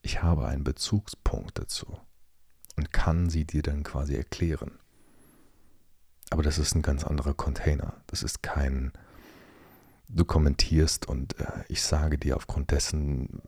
Ich 0.02 0.22
habe 0.22 0.46
einen 0.46 0.64
Bezugspunkt 0.64 1.58
dazu 1.58 1.98
und 2.76 2.92
kann 2.92 3.30
sie 3.30 3.44
dir 3.44 3.62
dann 3.62 3.82
quasi 3.82 4.14
erklären. 4.14 4.78
Aber 6.30 6.42
das 6.42 6.58
ist 6.58 6.74
ein 6.74 6.82
ganz 6.82 7.04
anderer 7.04 7.34
Container. 7.34 8.02
Das 8.06 8.22
ist 8.22 8.42
kein, 8.42 8.92
du 10.08 10.24
kommentierst 10.24 11.06
und 11.06 11.38
äh, 11.38 11.64
ich 11.68 11.82
sage 11.82 12.18
dir 12.18 12.36
aufgrund 12.36 12.70
dessen 12.70 13.42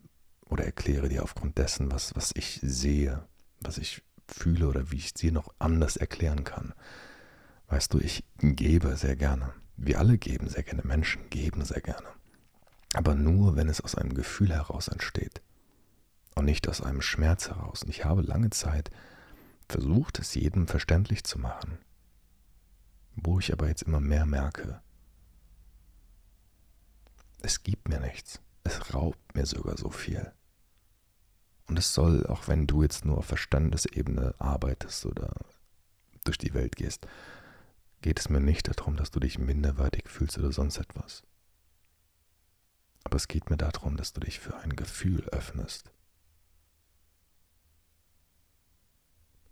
oder 0.48 0.64
erkläre 0.64 1.08
dir 1.08 1.22
aufgrund 1.22 1.58
dessen, 1.58 1.90
was, 1.90 2.14
was 2.14 2.32
ich 2.34 2.60
sehe, 2.62 3.24
was 3.60 3.78
ich 3.78 4.02
fühle 4.28 4.68
oder 4.68 4.90
wie 4.90 4.96
ich 4.96 5.06
es 5.06 5.14
dir 5.14 5.32
noch 5.32 5.52
anders 5.58 5.96
erklären 5.96 6.44
kann. 6.44 6.74
Weißt 7.68 7.92
du, 7.92 7.98
ich 7.98 8.24
gebe 8.38 8.96
sehr 8.96 9.16
gerne. 9.16 9.52
Wir 9.76 9.98
alle 9.98 10.18
geben 10.18 10.48
sehr 10.48 10.62
gerne. 10.62 10.82
Menschen 10.84 11.28
geben 11.30 11.64
sehr 11.64 11.80
gerne. 11.80 12.06
Aber 12.94 13.14
nur, 13.14 13.56
wenn 13.56 13.68
es 13.68 13.80
aus 13.80 13.94
einem 13.94 14.14
Gefühl 14.14 14.52
heraus 14.52 14.88
entsteht 14.88 15.42
und 16.34 16.44
nicht 16.44 16.68
aus 16.68 16.80
einem 16.80 17.02
Schmerz 17.02 17.48
heraus. 17.48 17.82
Und 17.82 17.90
ich 17.90 18.04
habe 18.04 18.22
lange 18.22 18.50
Zeit 18.50 18.90
versucht 19.68 20.18
es 20.18 20.35
jedem 20.35 20.68
verständlich 20.68 21.24
zu 21.24 21.38
machen, 21.38 21.79
wo 23.14 23.38
ich 23.38 23.52
aber 23.52 23.68
jetzt 23.68 23.83
immer 23.83 24.00
mehr 24.00 24.26
merke, 24.26 24.81
es 27.42 27.62
gibt 27.62 27.88
mir 27.88 28.00
nichts, 28.00 28.40
es 28.64 28.94
raubt 28.94 29.35
mir 29.35 29.46
sogar 29.46 29.76
so 29.76 29.90
viel. 29.90 30.33
Und 31.68 31.79
es 31.79 31.94
soll, 31.94 32.26
auch 32.26 32.48
wenn 32.48 32.66
du 32.66 32.83
jetzt 32.83 33.05
nur 33.05 33.18
auf 33.18 33.26
Verstandesebene 33.26 34.35
arbeitest 34.38 35.07
oder 35.07 35.35
durch 36.24 36.38
die 36.38 36.55
Welt 36.55 36.76
gehst, 36.76 37.07
geht 38.02 38.20
es 38.20 38.29
mir 38.29 38.40
nicht 38.40 38.68
darum, 38.68 38.96
dass 38.96 39.11
du 39.11 39.20
dich 39.20 39.38
minderwertig 39.38 40.09
fühlst 40.09 40.38
oder 40.38 40.52
sonst 40.52 40.79
etwas. 40.79 41.22
Aber 43.05 43.16
es 43.16 43.29
geht 43.29 43.50
mir 43.50 43.57
darum, 43.57 43.96
dass 43.96 44.12
du 44.12 44.20
dich 44.20 44.40
für 44.40 44.57
ein 44.57 44.70
Gefühl 44.76 45.24
öffnest, 45.31 45.92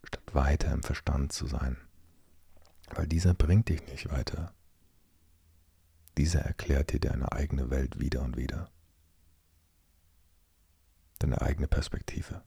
statt 0.06 0.34
weiter 0.34 0.72
im 0.72 0.82
Verstand 0.82 1.32
zu 1.32 1.46
sein. 1.46 1.76
Weil 2.90 3.06
dieser 3.06 3.34
bringt 3.34 3.68
dich 3.68 3.86
nicht 3.86 4.10
weiter. 4.10 4.54
Dieser 6.16 6.40
erklärt 6.40 6.92
dir 6.92 7.00
deine 7.00 7.32
eigene 7.32 7.70
Welt 7.70 7.98
wieder 7.98 8.22
und 8.22 8.36
wieder. 8.36 8.70
Deine 11.18 11.40
eigene 11.40 11.66
Perspektive. 11.66 12.42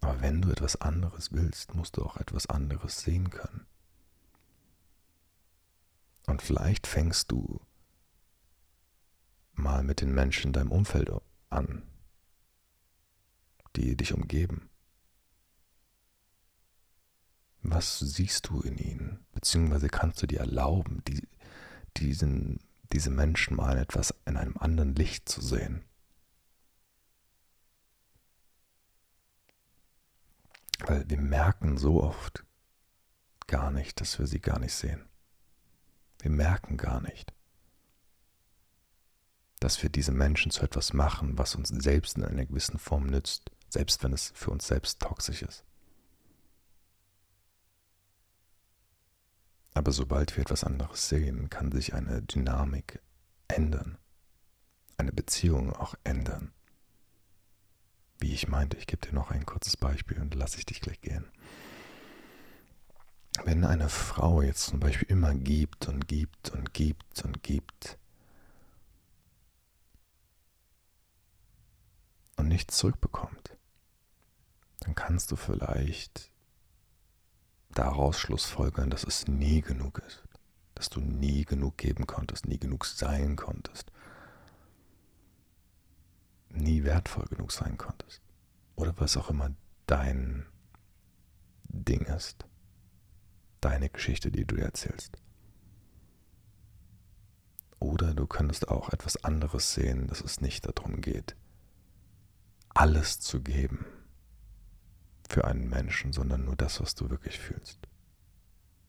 Aber 0.00 0.20
wenn 0.20 0.42
du 0.42 0.50
etwas 0.50 0.80
anderes 0.80 1.32
willst, 1.32 1.74
musst 1.74 1.96
du 1.96 2.02
auch 2.02 2.16
etwas 2.16 2.46
anderes 2.46 3.00
sehen 3.00 3.30
können. 3.30 3.66
Und 6.26 6.42
vielleicht 6.42 6.86
fängst 6.86 7.30
du 7.30 7.60
mal 9.54 9.82
mit 9.84 10.00
den 10.00 10.12
Menschen 10.12 10.48
in 10.48 10.52
deinem 10.52 10.72
Umfeld 10.72 11.10
an, 11.50 11.82
die 13.76 13.96
dich 13.96 14.12
umgeben. 14.12 14.71
Was 17.62 18.00
siehst 18.00 18.48
du 18.48 18.60
in 18.60 18.76
ihnen? 18.76 19.24
Beziehungsweise 19.32 19.88
kannst 19.88 20.20
du 20.22 20.26
dir 20.26 20.40
erlauben, 20.40 21.02
die, 21.06 21.28
diesen, 21.96 22.60
diese 22.92 23.10
Menschen 23.10 23.56
mal 23.56 23.78
etwas 23.78 24.14
in 24.26 24.36
einem 24.36 24.56
anderen 24.58 24.94
Licht 24.94 25.28
zu 25.28 25.40
sehen? 25.40 25.84
Weil 30.80 31.08
wir 31.08 31.20
merken 31.20 31.78
so 31.78 32.02
oft 32.02 32.44
gar 33.46 33.70
nicht, 33.70 34.00
dass 34.00 34.18
wir 34.18 34.26
sie 34.26 34.40
gar 34.40 34.58
nicht 34.58 34.74
sehen. 34.74 35.08
Wir 36.18 36.30
merken 36.30 36.76
gar 36.76 37.00
nicht, 37.00 37.32
dass 39.60 39.82
wir 39.82 39.90
diese 39.90 40.12
Menschen 40.12 40.50
zu 40.50 40.62
etwas 40.62 40.92
machen, 40.92 41.38
was 41.38 41.54
uns 41.54 41.68
selbst 41.68 42.16
in 42.16 42.24
einer 42.24 42.46
gewissen 42.46 42.78
Form 42.78 43.06
nützt, 43.06 43.52
selbst 43.68 44.02
wenn 44.02 44.12
es 44.12 44.32
für 44.34 44.50
uns 44.50 44.66
selbst 44.66 45.00
toxisch 45.00 45.42
ist. 45.42 45.64
Aber 49.74 49.92
sobald 49.92 50.36
wir 50.36 50.42
etwas 50.42 50.64
anderes 50.64 51.08
sehen, 51.08 51.48
kann 51.48 51.72
sich 51.72 51.94
eine 51.94 52.22
Dynamik 52.22 53.00
ändern, 53.48 53.98
eine 54.98 55.12
Beziehung 55.12 55.72
auch 55.72 55.94
ändern. 56.04 56.52
Wie 58.18 58.34
ich 58.34 58.48
meinte, 58.48 58.76
ich 58.76 58.86
gebe 58.86 59.06
dir 59.06 59.14
noch 59.14 59.30
ein 59.30 59.46
kurzes 59.46 59.76
Beispiel 59.76 60.20
und 60.20 60.34
lasse 60.34 60.58
ich 60.58 60.66
dich 60.66 60.80
gleich 60.80 61.00
gehen. 61.00 61.24
Wenn 63.44 63.64
eine 63.64 63.88
Frau 63.88 64.42
jetzt 64.42 64.66
zum 64.66 64.78
Beispiel 64.78 65.08
immer 65.10 65.34
gibt 65.34 65.88
und 65.88 66.06
gibt 66.06 66.50
und 66.50 66.74
gibt 66.74 67.24
und 67.24 67.42
gibt 67.42 67.98
und 72.36 72.48
nichts 72.48 72.76
zurückbekommt, 72.76 73.56
dann 74.80 74.94
kannst 74.94 75.32
du 75.32 75.36
vielleicht 75.36 76.31
daraus 77.74 78.18
schlussfolgern, 78.18 78.90
dass 78.90 79.04
es 79.04 79.26
nie 79.28 79.60
genug 79.60 79.98
ist, 80.06 80.22
dass 80.74 80.88
du 80.88 81.00
nie 81.00 81.44
genug 81.44 81.78
geben 81.78 82.06
konntest, 82.06 82.46
nie 82.46 82.58
genug 82.58 82.84
sein 82.84 83.36
konntest, 83.36 83.90
nie 86.50 86.84
wertvoll 86.84 87.26
genug 87.26 87.52
sein 87.52 87.78
konntest. 87.78 88.20
Oder 88.76 88.94
was 88.98 89.16
auch 89.16 89.30
immer 89.30 89.50
dein 89.86 90.46
Ding 91.64 92.02
ist. 92.02 92.46
Deine 93.60 93.88
Geschichte, 93.88 94.30
die 94.30 94.44
du 94.44 94.56
dir 94.56 94.64
erzählst. 94.64 95.18
Oder 97.78 98.14
du 98.14 98.26
könntest 98.26 98.68
auch 98.68 98.90
etwas 98.90 99.22
anderes 99.24 99.74
sehen, 99.74 100.06
dass 100.06 100.20
es 100.20 100.40
nicht 100.40 100.66
darum 100.66 101.00
geht, 101.00 101.36
alles 102.74 103.20
zu 103.20 103.40
geben 103.40 103.84
für 105.32 105.44
einen 105.44 105.68
Menschen, 105.68 106.12
sondern 106.12 106.44
nur 106.44 106.56
das, 106.56 106.80
was 106.80 106.94
du 106.94 107.10
wirklich 107.10 107.38
fühlst. 107.38 107.78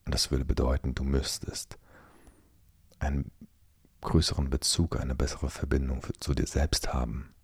Und 0.04 0.14
das 0.14 0.30
würde 0.30 0.44
bedeuten, 0.44 0.94
du 0.94 1.04
müsstest 1.04 1.78
einen 2.98 3.30
größeren 4.02 4.50
Bezug, 4.50 5.00
eine 5.00 5.14
bessere 5.14 5.48
Verbindung 5.48 6.02
zu 6.20 6.34
dir 6.34 6.46
selbst 6.46 6.92
haben. 6.92 7.34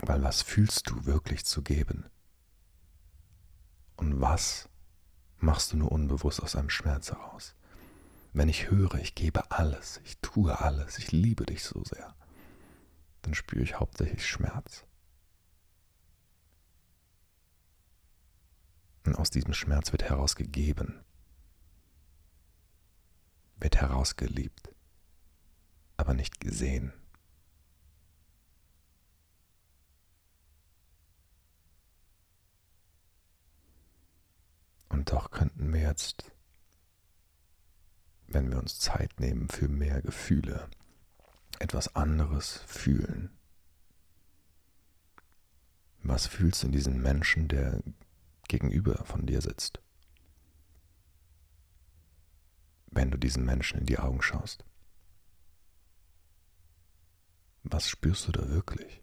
Weil 0.00 0.22
was 0.22 0.42
fühlst 0.42 0.90
du 0.90 1.06
wirklich 1.06 1.44
zu 1.44 1.62
geben? 1.62 2.04
Und 3.96 4.20
was 4.20 4.68
machst 5.38 5.72
du 5.72 5.76
nur 5.76 5.92
unbewusst 5.92 6.42
aus 6.42 6.56
einem 6.56 6.70
Schmerz 6.70 7.10
heraus. 7.10 7.54
Wenn 8.32 8.48
ich 8.48 8.70
höre, 8.70 8.96
ich 8.96 9.14
gebe 9.14 9.50
alles, 9.50 10.00
ich 10.04 10.18
tue 10.18 10.60
alles, 10.60 10.98
ich 10.98 11.12
liebe 11.12 11.46
dich 11.46 11.64
so 11.64 11.82
sehr, 11.84 12.14
dann 13.22 13.34
spüre 13.34 13.62
ich 13.62 13.78
hauptsächlich 13.80 14.26
Schmerz. 14.26 14.84
Aus 19.14 19.30
diesem 19.30 19.54
Schmerz 19.54 19.92
wird 19.92 20.04
herausgegeben, 20.04 21.04
wird 23.56 23.76
herausgeliebt, 23.76 24.74
aber 25.96 26.14
nicht 26.14 26.40
gesehen. 26.40 26.92
Und 34.88 35.12
doch 35.12 35.30
könnten 35.30 35.72
wir 35.72 35.82
jetzt, 35.82 36.32
wenn 38.26 38.50
wir 38.50 38.58
uns 38.58 38.80
Zeit 38.80 39.20
nehmen 39.20 39.48
für 39.48 39.68
mehr 39.68 40.02
Gefühle, 40.02 40.68
etwas 41.58 41.94
anderes 41.94 42.62
fühlen. 42.66 43.30
Was 46.02 46.26
fühlst 46.26 46.62
du 46.62 46.66
in 46.66 46.72
diesem 46.72 47.02
Menschen, 47.02 47.48
der 47.48 47.82
gegenüber 48.48 49.04
von 49.04 49.26
dir 49.26 49.40
sitzt? 49.40 49.80
Wenn 52.90 53.10
du 53.10 53.18
diesem 53.18 53.44
Menschen 53.44 53.80
in 53.80 53.86
die 53.86 53.98
Augen 53.98 54.22
schaust. 54.22 54.64
Was 57.62 57.88
spürst 57.88 58.26
du 58.28 58.32
da 58.32 58.48
wirklich? 58.48 59.02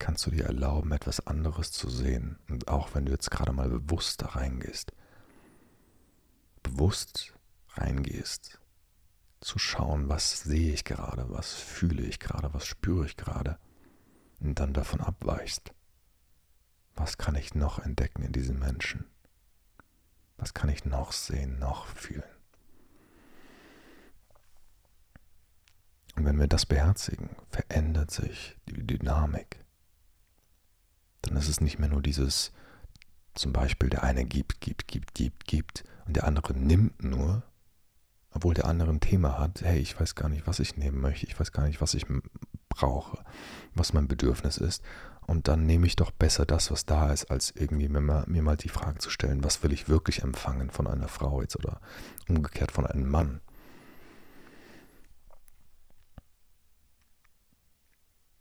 kannst 0.00 0.26
du 0.26 0.32
dir 0.32 0.46
erlauben, 0.46 0.90
etwas 0.90 1.24
anderes 1.28 1.70
zu 1.70 1.88
sehen. 1.88 2.40
Und 2.48 2.66
auch 2.66 2.94
wenn 2.94 3.06
du 3.06 3.12
jetzt 3.12 3.30
gerade 3.30 3.52
mal 3.52 3.68
bewusst 3.68 4.22
da 4.22 4.26
reingehst, 4.26 4.92
bewusst 6.64 7.34
reingehst, 7.74 8.58
zu 9.40 9.58
schauen, 9.58 10.08
was 10.08 10.40
sehe 10.40 10.72
ich 10.72 10.84
gerade, 10.84 11.30
was 11.30 11.52
fühle 11.52 12.02
ich 12.02 12.18
gerade, 12.18 12.52
was 12.52 12.66
spüre 12.66 13.06
ich 13.06 13.16
gerade, 13.16 13.58
und 14.40 14.58
dann 14.58 14.72
davon 14.72 15.00
abweichst. 15.00 15.72
Was 17.00 17.18
kann 17.18 17.34
ich 17.34 17.54
noch 17.54 17.78
entdecken 17.78 18.22
in 18.22 18.32
diesem 18.32 18.58
Menschen? 18.58 19.06
Was 20.36 20.54
kann 20.54 20.68
ich 20.68 20.84
noch 20.84 21.12
sehen, 21.12 21.58
noch 21.58 21.86
fühlen? 21.86 22.22
Und 26.16 26.24
wenn 26.24 26.38
wir 26.38 26.46
das 26.46 26.66
beherzigen, 26.66 27.30
verändert 27.50 28.10
sich 28.10 28.56
die 28.66 28.86
Dynamik 28.86 29.64
dann 31.22 31.36
ist 31.36 31.48
es 31.48 31.60
nicht 31.60 31.78
mehr 31.78 31.88
nur 31.88 32.02
dieses, 32.02 32.52
zum 33.34 33.52
Beispiel 33.52 33.88
der 33.88 34.02
eine 34.02 34.24
gibt, 34.24 34.60
gibt, 34.60 34.88
gibt, 34.88 35.14
gibt, 35.14 35.44
gibt 35.46 35.84
und 36.06 36.16
der 36.16 36.24
andere 36.24 36.54
nimmt 36.54 37.02
nur, 37.02 37.42
obwohl 38.30 38.54
der 38.54 38.66
andere 38.66 38.90
ein 38.90 39.00
Thema 39.00 39.38
hat, 39.38 39.62
hey, 39.62 39.78
ich 39.78 39.98
weiß 39.98 40.14
gar 40.14 40.28
nicht, 40.28 40.46
was 40.46 40.60
ich 40.60 40.76
nehmen 40.76 41.00
möchte, 41.00 41.26
ich 41.26 41.38
weiß 41.38 41.52
gar 41.52 41.66
nicht, 41.66 41.80
was 41.80 41.94
ich 41.94 42.06
brauche, 42.70 43.22
was 43.74 43.92
mein 43.92 44.08
Bedürfnis 44.08 44.56
ist. 44.56 44.82
Und 45.26 45.46
dann 45.46 45.66
nehme 45.66 45.86
ich 45.86 45.94
doch 45.94 46.10
besser 46.10 46.46
das, 46.46 46.70
was 46.70 46.86
da 46.86 47.12
ist, 47.12 47.30
als 47.30 47.52
irgendwie 47.54 47.88
mir 47.88 48.00
mal, 48.00 48.24
mir 48.26 48.42
mal 48.42 48.56
die 48.56 48.70
Frage 48.70 48.98
zu 48.98 49.10
stellen, 49.10 49.44
was 49.44 49.62
will 49.62 49.72
ich 49.72 49.88
wirklich 49.88 50.22
empfangen 50.22 50.70
von 50.70 50.86
einer 50.86 51.08
Frau 51.08 51.42
jetzt 51.42 51.56
oder 51.56 51.80
umgekehrt 52.28 52.72
von 52.72 52.86
einem 52.86 53.08
Mann. 53.08 53.40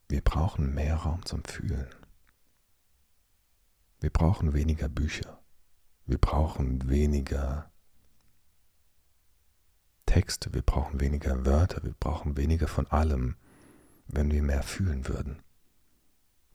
Wir 0.08 0.22
brauchen 0.22 0.74
mehr 0.74 0.96
Raum 0.96 1.24
zum 1.26 1.44
Fühlen. 1.44 1.88
Wir 4.00 4.10
brauchen 4.10 4.54
weniger 4.54 4.90
Bücher. 4.90 5.40
Wir 6.08 6.18
brauchen 6.18 6.90
weniger 6.90 7.70
Texte. 10.08 10.52
Wir 10.56 10.64
brauchen 10.64 11.00
weniger 11.00 11.46
Wörter. 11.46 11.84
Wir 11.84 11.94
brauchen 12.00 12.36
weniger 12.36 12.68
von 12.68 12.88
allem, 12.88 13.36
wenn 14.10 14.32
wir 14.32 14.42
mehr 14.42 14.64
fühlen 14.64 15.08
würden. 15.08 15.42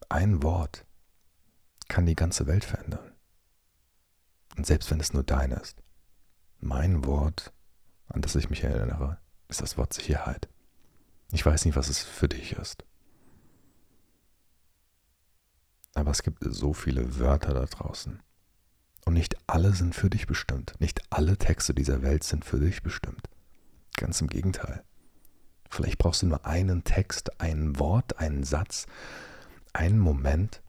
Ein 0.08 0.42
Wort 0.42 0.84
kann 1.88 2.06
die 2.06 2.14
ganze 2.14 2.46
Welt 2.46 2.64
verändern. 2.64 3.12
Und 4.56 4.66
selbst 4.66 4.90
wenn 4.90 5.00
es 5.00 5.12
nur 5.12 5.24
dein 5.24 5.52
ist. 5.52 5.82
Mein 6.60 7.04
Wort, 7.04 7.52
an 8.08 8.22
das 8.22 8.34
ich 8.36 8.50
mich 8.50 8.62
erinnere, 8.62 9.18
ist 9.48 9.60
das 9.60 9.76
Wort 9.76 9.92
Sicherheit. 9.92 10.48
Ich 11.32 11.44
weiß 11.44 11.64
nicht, 11.64 11.76
was 11.76 11.88
es 11.88 11.98
für 11.98 12.28
dich 12.28 12.52
ist. 12.52 12.84
Aber 15.94 16.10
es 16.10 16.22
gibt 16.22 16.44
so 16.44 16.72
viele 16.72 17.18
Wörter 17.18 17.54
da 17.54 17.64
draußen. 17.66 18.20
Und 19.04 19.14
nicht 19.14 19.36
alle 19.46 19.74
sind 19.74 19.94
für 19.94 20.10
dich 20.10 20.26
bestimmt. 20.26 20.74
Nicht 20.80 21.02
alle 21.10 21.36
Texte 21.36 21.74
dieser 21.74 22.02
Welt 22.02 22.24
sind 22.24 22.44
für 22.44 22.58
dich 22.58 22.82
bestimmt. 22.82 23.28
Ganz 23.96 24.20
im 24.20 24.28
Gegenteil. 24.28 24.82
Vielleicht 25.74 25.98
brauchst 25.98 26.22
du 26.22 26.26
nur 26.26 26.46
einen 26.46 26.84
Text, 26.84 27.40
ein 27.40 27.78
Wort, 27.78 28.18
einen 28.18 28.44
Satz, 28.44 28.86
einen 29.72 29.98
Moment, 29.98 30.62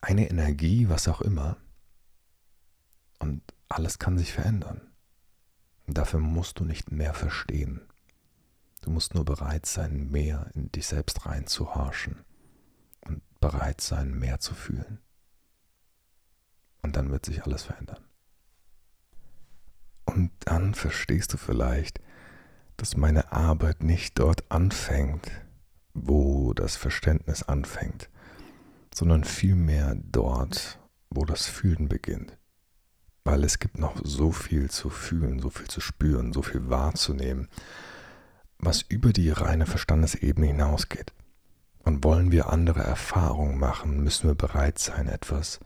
eine 0.00 0.28
Energie, 0.28 0.88
was 0.88 1.08
auch 1.08 1.20
immer. 1.20 1.56
Und 3.18 3.42
alles 3.68 3.98
kann 3.98 4.18
sich 4.18 4.32
verändern. 4.32 4.80
Und 5.86 5.98
dafür 5.98 6.20
musst 6.20 6.58
du 6.60 6.64
nicht 6.64 6.92
mehr 6.92 7.14
verstehen. 7.14 7.80
Du 8.82 8.90
musst 8.90 9.14
nur 9.14 9.24
bereit 9.24 9.66
sein, 9.66 10.10
mehr 10.10 10.50
in 10.54 10.70
dich 10.70 10.86
selbst 10.86 11.26
reinzuhorchen 11.26 12.26
bereit 13.40 13.80
sein, 13.80 14.18
mehr 14.18 14.40
zu 14.40 14.54
fühlen. 14.54 14.98
Und 16.82 16.96
dann 16.96 17.10
wird 17.10 17.26
sich 17.26 17.44
alles 17.44 17.64
verändern. 17.64 18.04
Und 20.04 20.30
dann 20.40 20.74
verstehst 20.74 21.32
du 21.32 21.36
vielleicht, 21.36 22.00
dass 22.76 22.96
meine 22.96 23.32
Arbeit 23.32 23.82
nicht 23.82 24.18
dort 24.18 24.50
anfängt, 24.50 25.30
wo 25.94 26.52
das 26.52 26.76
Verständnis 26.76 27.42
anfängt, 27.42 28.08
sondern 28.94 29.24
vielmehr 29.24 29.96
dort, 29.96 30.78
wo 31.10 31.24
das 31.24 31.46
Fühlen 31.46 31.88
beginnt. 31.88 32.36
Weil 33.24 33.44
es 33.44 33.58
gibt 33.58 33.78
noch 33.78 34.00
so 34.04 34.30
viel 34.30 34.70
zu 34.70 34.90
fühlen, 34.90 35.40
so 35.40 35.50
viel 35.50 35.66
zu 35.66 35.80
spüren, 35.80 36.32
so 36.32 36.42
viel 36.42 36.68
wahrzunehmen, 36.68 37.48
was 38.58 38.82
über 38.82 39.12
die 39.12 39.30
reine 39.30 39.66
Verstandesebene 39.66 40.46
hinausgeht. 40.46 41.12
Und 41.84 42.04
wollen 42.04 42.32
wir 42.32 42.50
andere 42.50 42.82
Erfahrungen 42.82 43.58
machen, 43.58 44.02
müssen 44.02 44.28
wir 44.28 44.34
bereit 44.34 44.78
sein, 44.78 45.08
etwas 45.08 45.60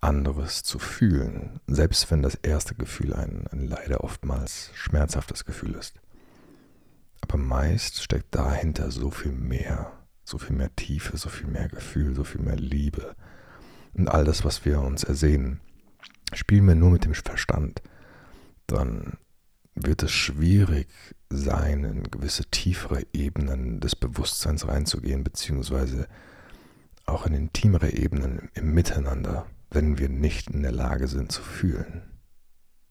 anderes 0.00 0.62
zu 0.62 0.78
fühlen, 0.78 1.60
selbst 1.66 2.10
wenn 2.10 2.22
das 2.22 2.34
erste 2.34 2.74
Gefühl 2.74 3.14
ein, 3.14 3.46
ein 3.50 3.66
leider 3.66 4.04
oftmals 4.04 4.70
schmerzhaftes 4.74 5.44
Gefühl 5.44 5.74
ist. 5.74 5.94
Aber 7.24 7.38
meist 7.38 8.02
steckt 8.02 8.34
dahinter 8.34 8.90
so 8.90 9.08
viel 9.10 9.32
mehr, 9.32 9.90
so 10.24 10.36
viel 10.36 10.54
mehr 10.54 10.76
Tiefe, 10.76 11.16
so 11.16 11.30
viel 11.30 11.46
mehr 11.46 11.70
Gefühl, 11.70 12.14
so 12.14 12.22
viel 12.22 12.42
mehr 12.42 12.56
Liebe 12.56 13.16
und 13.94 14.08
all 14.08 14.26
das, 14.26 14.44
was 14.44 14.66
wir 14.66 14.82
uns 14.82 15.04
ersehen. 15.04 15.60
Spielen 16.34 16.68
wir 16.68 16.74
nur 16.74 16.90
mit 16.90 17.06
dem 17.06 17.14
Verstand, 17.14 17.80
dann 18.66 19.16
wird 19.74 20.02
es 20.02 20.12
schwierig 20.12 20.88
sein, 21.30 21.84
in 21.84 22.02
gewisse 22.02 22.44
tiefere 22.44 23.06
Ebenen 23.14 23.80
des 23.80 23.96
Bewusstseins 23.96 24.68
reinzugehen, 24.68 25.24
beziehungsweise 25.24 26.08
auch 27.06 27.24
in 27.24 27.32
intimere 27.32 27.90
Ebenen 27.90 28.50
im 28.52 28.74
Miteinander, 28.74 29.46
wenn 29.70 29.96
wir 29.96 30.10
nicht 30.10 30.50
in 30.50 30.60
der 30.60 30.72
Lage 30.72 31.08
sind 31.08 31.32
zu 31.32 31.40
fühlen. 31.40 32.02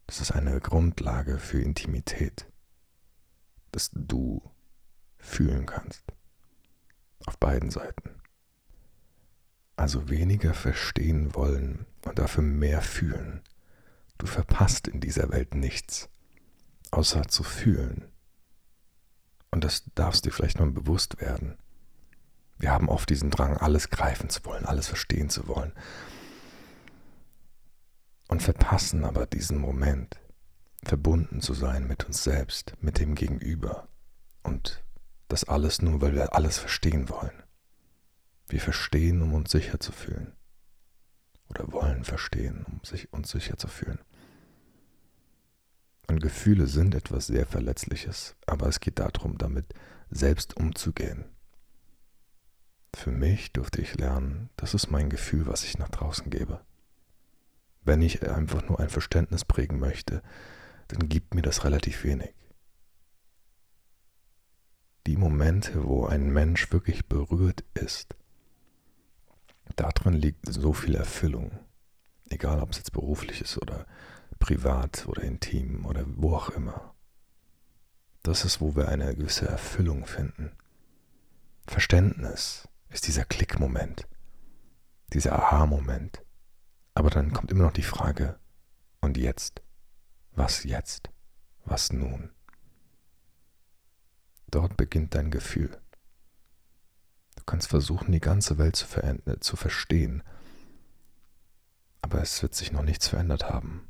Das 0.07 0.21
ist 0.21 0.31
eine 0.31 0.59
Grundlage 0.59 1.37
für 1.37 1.61
Intimität, 1.61 2.47
dass 3.73 3.91
du 3.93 4.41
fühlen 5.17 5.65
kannst. 5.65 6.03
Auf 7.25 7.37
beiden 7.37 7.69
Seiten. 7.69 8.21
Also 9.75 10.09
weniger 10.09 10.53
verstehen 10.53 11.33
wollen 11.35 11.85
und 12.05 12.19
dafür 12.19 12.43
mehr 12.43 12.81
fühlen. 12.81 13.41
Du 14.17 14.27
verpasst 14.27 14.87
in 14.87 15.01
dieser 15.01 15.31
Welt 15.31 15.55
nichts, 15.55 16.07
außer 16.91 17.27
zu 17.27 17.43
fühlen. 17.43 18.05
Und 19.51 19.63
das 19.63 19.83
darfst 19.95 20.25
dir 20.25 20.31
vielleicht 20.31 20.59
mal 20.59 20.69
bewusst 20.71 21.19
werden. 21.19 21.57
Wir 22.59 22.71
haben 22.71 22.89
oft 22.89 23.09
diesen 23.09 23.31
Drang, 23.31 23.57
alles 23.57 23.89
greifen 23.89 24.29
zu 24.29 24.45
wollen, 24.45 24.65
alles 24.65 24.87
verstehen 24.87 25.29
zu 25.29 25.47
wollen. 25.47 25.73
Und 28.27 28.41
verpassen 28.41 29.03
aber 29.03 29.25
diesen 29.25 29.57
Moment, 29.57 30.19
verbunden 30.85 31.41
zu 31.41 31.53
sein 31.53 31.87
mit 31.87 32.05
uns 32.05 32.23
selbst, 32.23 32.73
mit 32.81 32.99
dem 32.99 33.15
Gegenüber. 33.15 33.87
Und 34.43 34.83
das 35.27 35.43
alles 35.43 35.81
nur, 35.81 36.01
weil 36.01 36.13
wir 36.13 36.35
alles 36.35 36.57
verstehen 36.57 37.09
wollen. 37.09 37.43
Wir 38.47 38.59
verstehen, 38.59 39.21
um 39.21 39.33
uns 39.33 39.51
sicher 39.51 39.79
zu 39.79 39.91
fühlen. 39.91 40.33
Oder 41.49 41.71
wollen 41.71 42.03
verstehen, 42.03 42.65
um 42.65 42.81
sich, 42.83 43.11
uns 43.13 43.29
sicher 43.31 43.57
zu 43.57 43.67
fühlen. 43.67 43.99
Und 46.07 46.21
Gefühle 46.21 46.67
sind 46.67 46.95
etwas 46.95 47.27
sehr 47.27 47.45
Verletzliches, 47.45 48.35
aber 48.45 48.67
es 48.67 48.79
geht 48.79 48.99
darum, 48.99 49.37
damit 49.37 49.73
selbst 50.09 50.57
umzugehen. 50.57 51.25
Für 52.95 53.11
mich 53.11 53.53
durfte 53.53 53.81
ich 53.81 53.95
lernen, 53.95 54.49
das 54.55 54.73
ist 54.73 54.91
mein 54.91 55.09
Gefühl, 55.09 55.47
was 55.47 55.63
ich 55.63 55.77
nach 55.77 55.89
draußen 55.89 56.29
gebe. 56.29 56.61
Wenn 57.83 58.01
ich 58.01 58.27
einfach 58.29 58.67
nur 58.67 58.79
ein 58.79 58.89
Verständnis 58.89 59.45
prägen 59.45 59.79
möchte, 59.79 60.21
dann 60.93 61.09
gibt 61.09 61.33
mir 61.33 61.41
das 61.41 61.63
relativ 61.63 62.03
wenig. 62.03 62.33
Die 65.07 65.17
Momente, 65.17 65.83
wo 65.85 66.05
ein 66.05 66.31
Mensch 66.31 66.71
wirklich 66.71 67.07
berührt 67.07 67.63
ist, 67.73 68.15
darin 69.75 70.13
liegt 70.13 70.45
so 70.45 70.71
viel 70.71 70.95
Erfüllung. 70.95 71.59
Egal, 72.29 72.61
ob 72.61 72.71
es 72.71 72.77
jetzt 72.77 72.93
beruflich 72.93 73.41
ist 73.41 73.57
oder 73.57 73.85
privat 74.39 75.07
oder 75.07 75.23
intim 75.23 75.85
oder 75.85 76.05
wo 76.07 76.35
auch 76.35 76.49
immer. 76.49 76.93
Das 78.21 78.45
ist, 78.45 78.61
wo 78.61 78.75
wir 78.75 78.87
eine 78.87 79.15
gewisse 79.15 79.47
Erfüllung 79.47 80.05
finden. 80.05 80.51
Verständnis 81.65 82.69
ist 82.89 83.07
dieser 83.07 83.25
Klickmoment, 83.25 84.07
dieser 85.11 85.33
Aha-Moment. 85.33 86.23
Aber 86.93 87.09
dann 87.09 87.33
kommt 87.33 87.51
immer 87.51 87.63
noch 87.63 87.73
die 87.73 87.81
Frage, 87.81 88.39
und 89.01 89.17
jetzt? 89.17 89.62
Was 90.35 90.63
jetzt? 90.63 91.09
Was 91.65 91.93
nun? 91.93 92.31
Dort 94.47 94.77
beginnt 94.77 95.15
dein 95.15 95.31
Gefühl. 95.31 95.79
Du 97.35 97.43
kannst 97.45 97.67
versuchen, 97.67 98.11
die 98.11 98.19
ganze 98.19 98.57
Welt 98.57 98.75
zu, 98.75 98.87
zu 99.39 99.55
verstehen, 99.55 100.23
aber 102.01 102.21
es 102.21 102.41
wird 102.41 102.53
sich 102.53 102.71
noch 102.71 102.83
nichts 102.83 103.07
verändert 103.07 103.49
haben, 103.49 103.89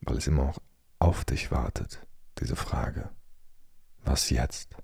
weil 0.00 0.16
es 0.18 0.26
immer 0.26 0.44
noch 0.44 0.62
auf 0.98 1.24
dich 1.24 1.50
wartet, 1.50 2.06
diese 2.38 2.56
Frage. 2.56 3.10
Was 4.04 4.30
jetzt? 4.30 4.76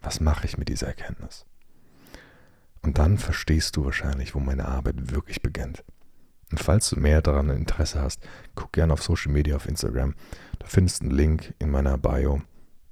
Was 0.00 0.20
mache 0.20 0.46
ich 0.46 0.58
mit 0.58 0.68
dieser 0.68 0.88
Erkenntnis? 0.88 1.46
Und 2.82 2.98
dann 2.98 3.16
verstehst 3.16 3.76
du 3.76 3.84
wahrscheinlich, 3.84 4.34
wo 4.34 4.40
meine 4.40 4.66
Arbeit 4.66 5.10
wirklich 5.10 5.40
beginnt. 5.40 5.84
Und 6.54 6.60
falls 6.62 6.88
du 6.88 7.00
mehr 7.00 7.20
daran 7.20 7.50
Interesse 7.50 8.00
hast, 8.00 8.22
guck 8.54 8.74
gerne 8.74 8.92
auf 8.92 9.02
Social 9.02 9.32
Media, 9.32 9.56
auf 9.56 9.66
Instagram. 9.66 10.14
Da 10.60 10.68
findest 10.68 11.00
du 11.00 11.06
einen 11.06 11.16
Link 11.16 11.52
in 11.58 11.68
meiner 11.68 11.98
Bio, 11.98 12.42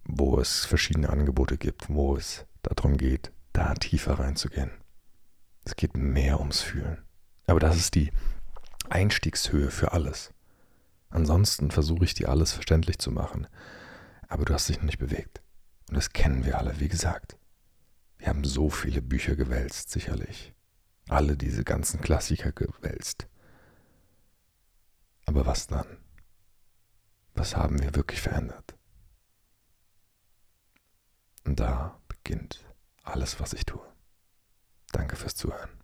wo 0.05 0.41
es 0.41 0.65
verschiedene 0.65 1.11
Angebote 1.11 1.59
gibt, 1.59 1.89
wo 1.89 2.17
es 2.17 2.45
darum 2.63 2.97
geht, 2.97 3.31
da 3.53 3.73
tiefer 3.75 4.19
reinzugehen. 4.19 4.73
Es 5.65 5.77
geht 5.77 5.97
mehr 5.97 6.41
ums 6.41 6.61
Fühlen. 6.61 7.05
Aber 7.47 7.61
das 7.61 7.77
ist 7.77 7.95
die 7.95 8.11
Einstiegshöhe 8.91 9.71
für 9.71 9.93
alles. 9.93 10.35
Ansonsten 11.09 11.71
versuche 11.71 12.05
ich 12.05 12.15
dir 12.15 12.31
alles 12.31 12.51
verständlich 12.51 12.99
zu 12.99 13.13
machen. 13.13 13.47
Aber 14.27 14.45
du 14.45 14.55
hast 14.55 14.69
dich 14.69 14.79
noch 14.79 14.87
nicht 14.87 14.99
bewegt. 14.99 15.41
Und 15.89 15.97
das 15.97 16.13
kennen 16.13 16.45
wir 16.45 16.59
alle, 16.59 16.81
wie 16.81 16.89
gesagt. 16.89 17.37
Wir 18.19 18.27
haben 18.27 18.43
so 18.43 18.71
viele 18.71 19.03
Bücher 19.03 19.37
gewälzt, 19.37 19.91
sicherlich. 19.91 20.53
Alle 21.09 21.37
diese 21.37 21.63
ganzen 21.63 22.01
Klassiker 22.01 22.51
gewälzt. 22.51 23.29
Aber 25.33 25.47
was 25.47 25.67
dann? 25.67 25.87
Was 27.33 27.57
haben 27.57 27.81
wir 27.81 27.95
wirklich 27.95 28.21
verändert? 28.21 28.77
Und 31.47 31.59
da 31.59 31.99
beginnt 32.07 32.67
alles, 33.03 33.41
was 33.41 33.55
ich 33.55 33.65
tue. 33.65 33.81
Danke 34.93 35.17
fürs 35.17 35.35
Zuhören. 35.35 35.82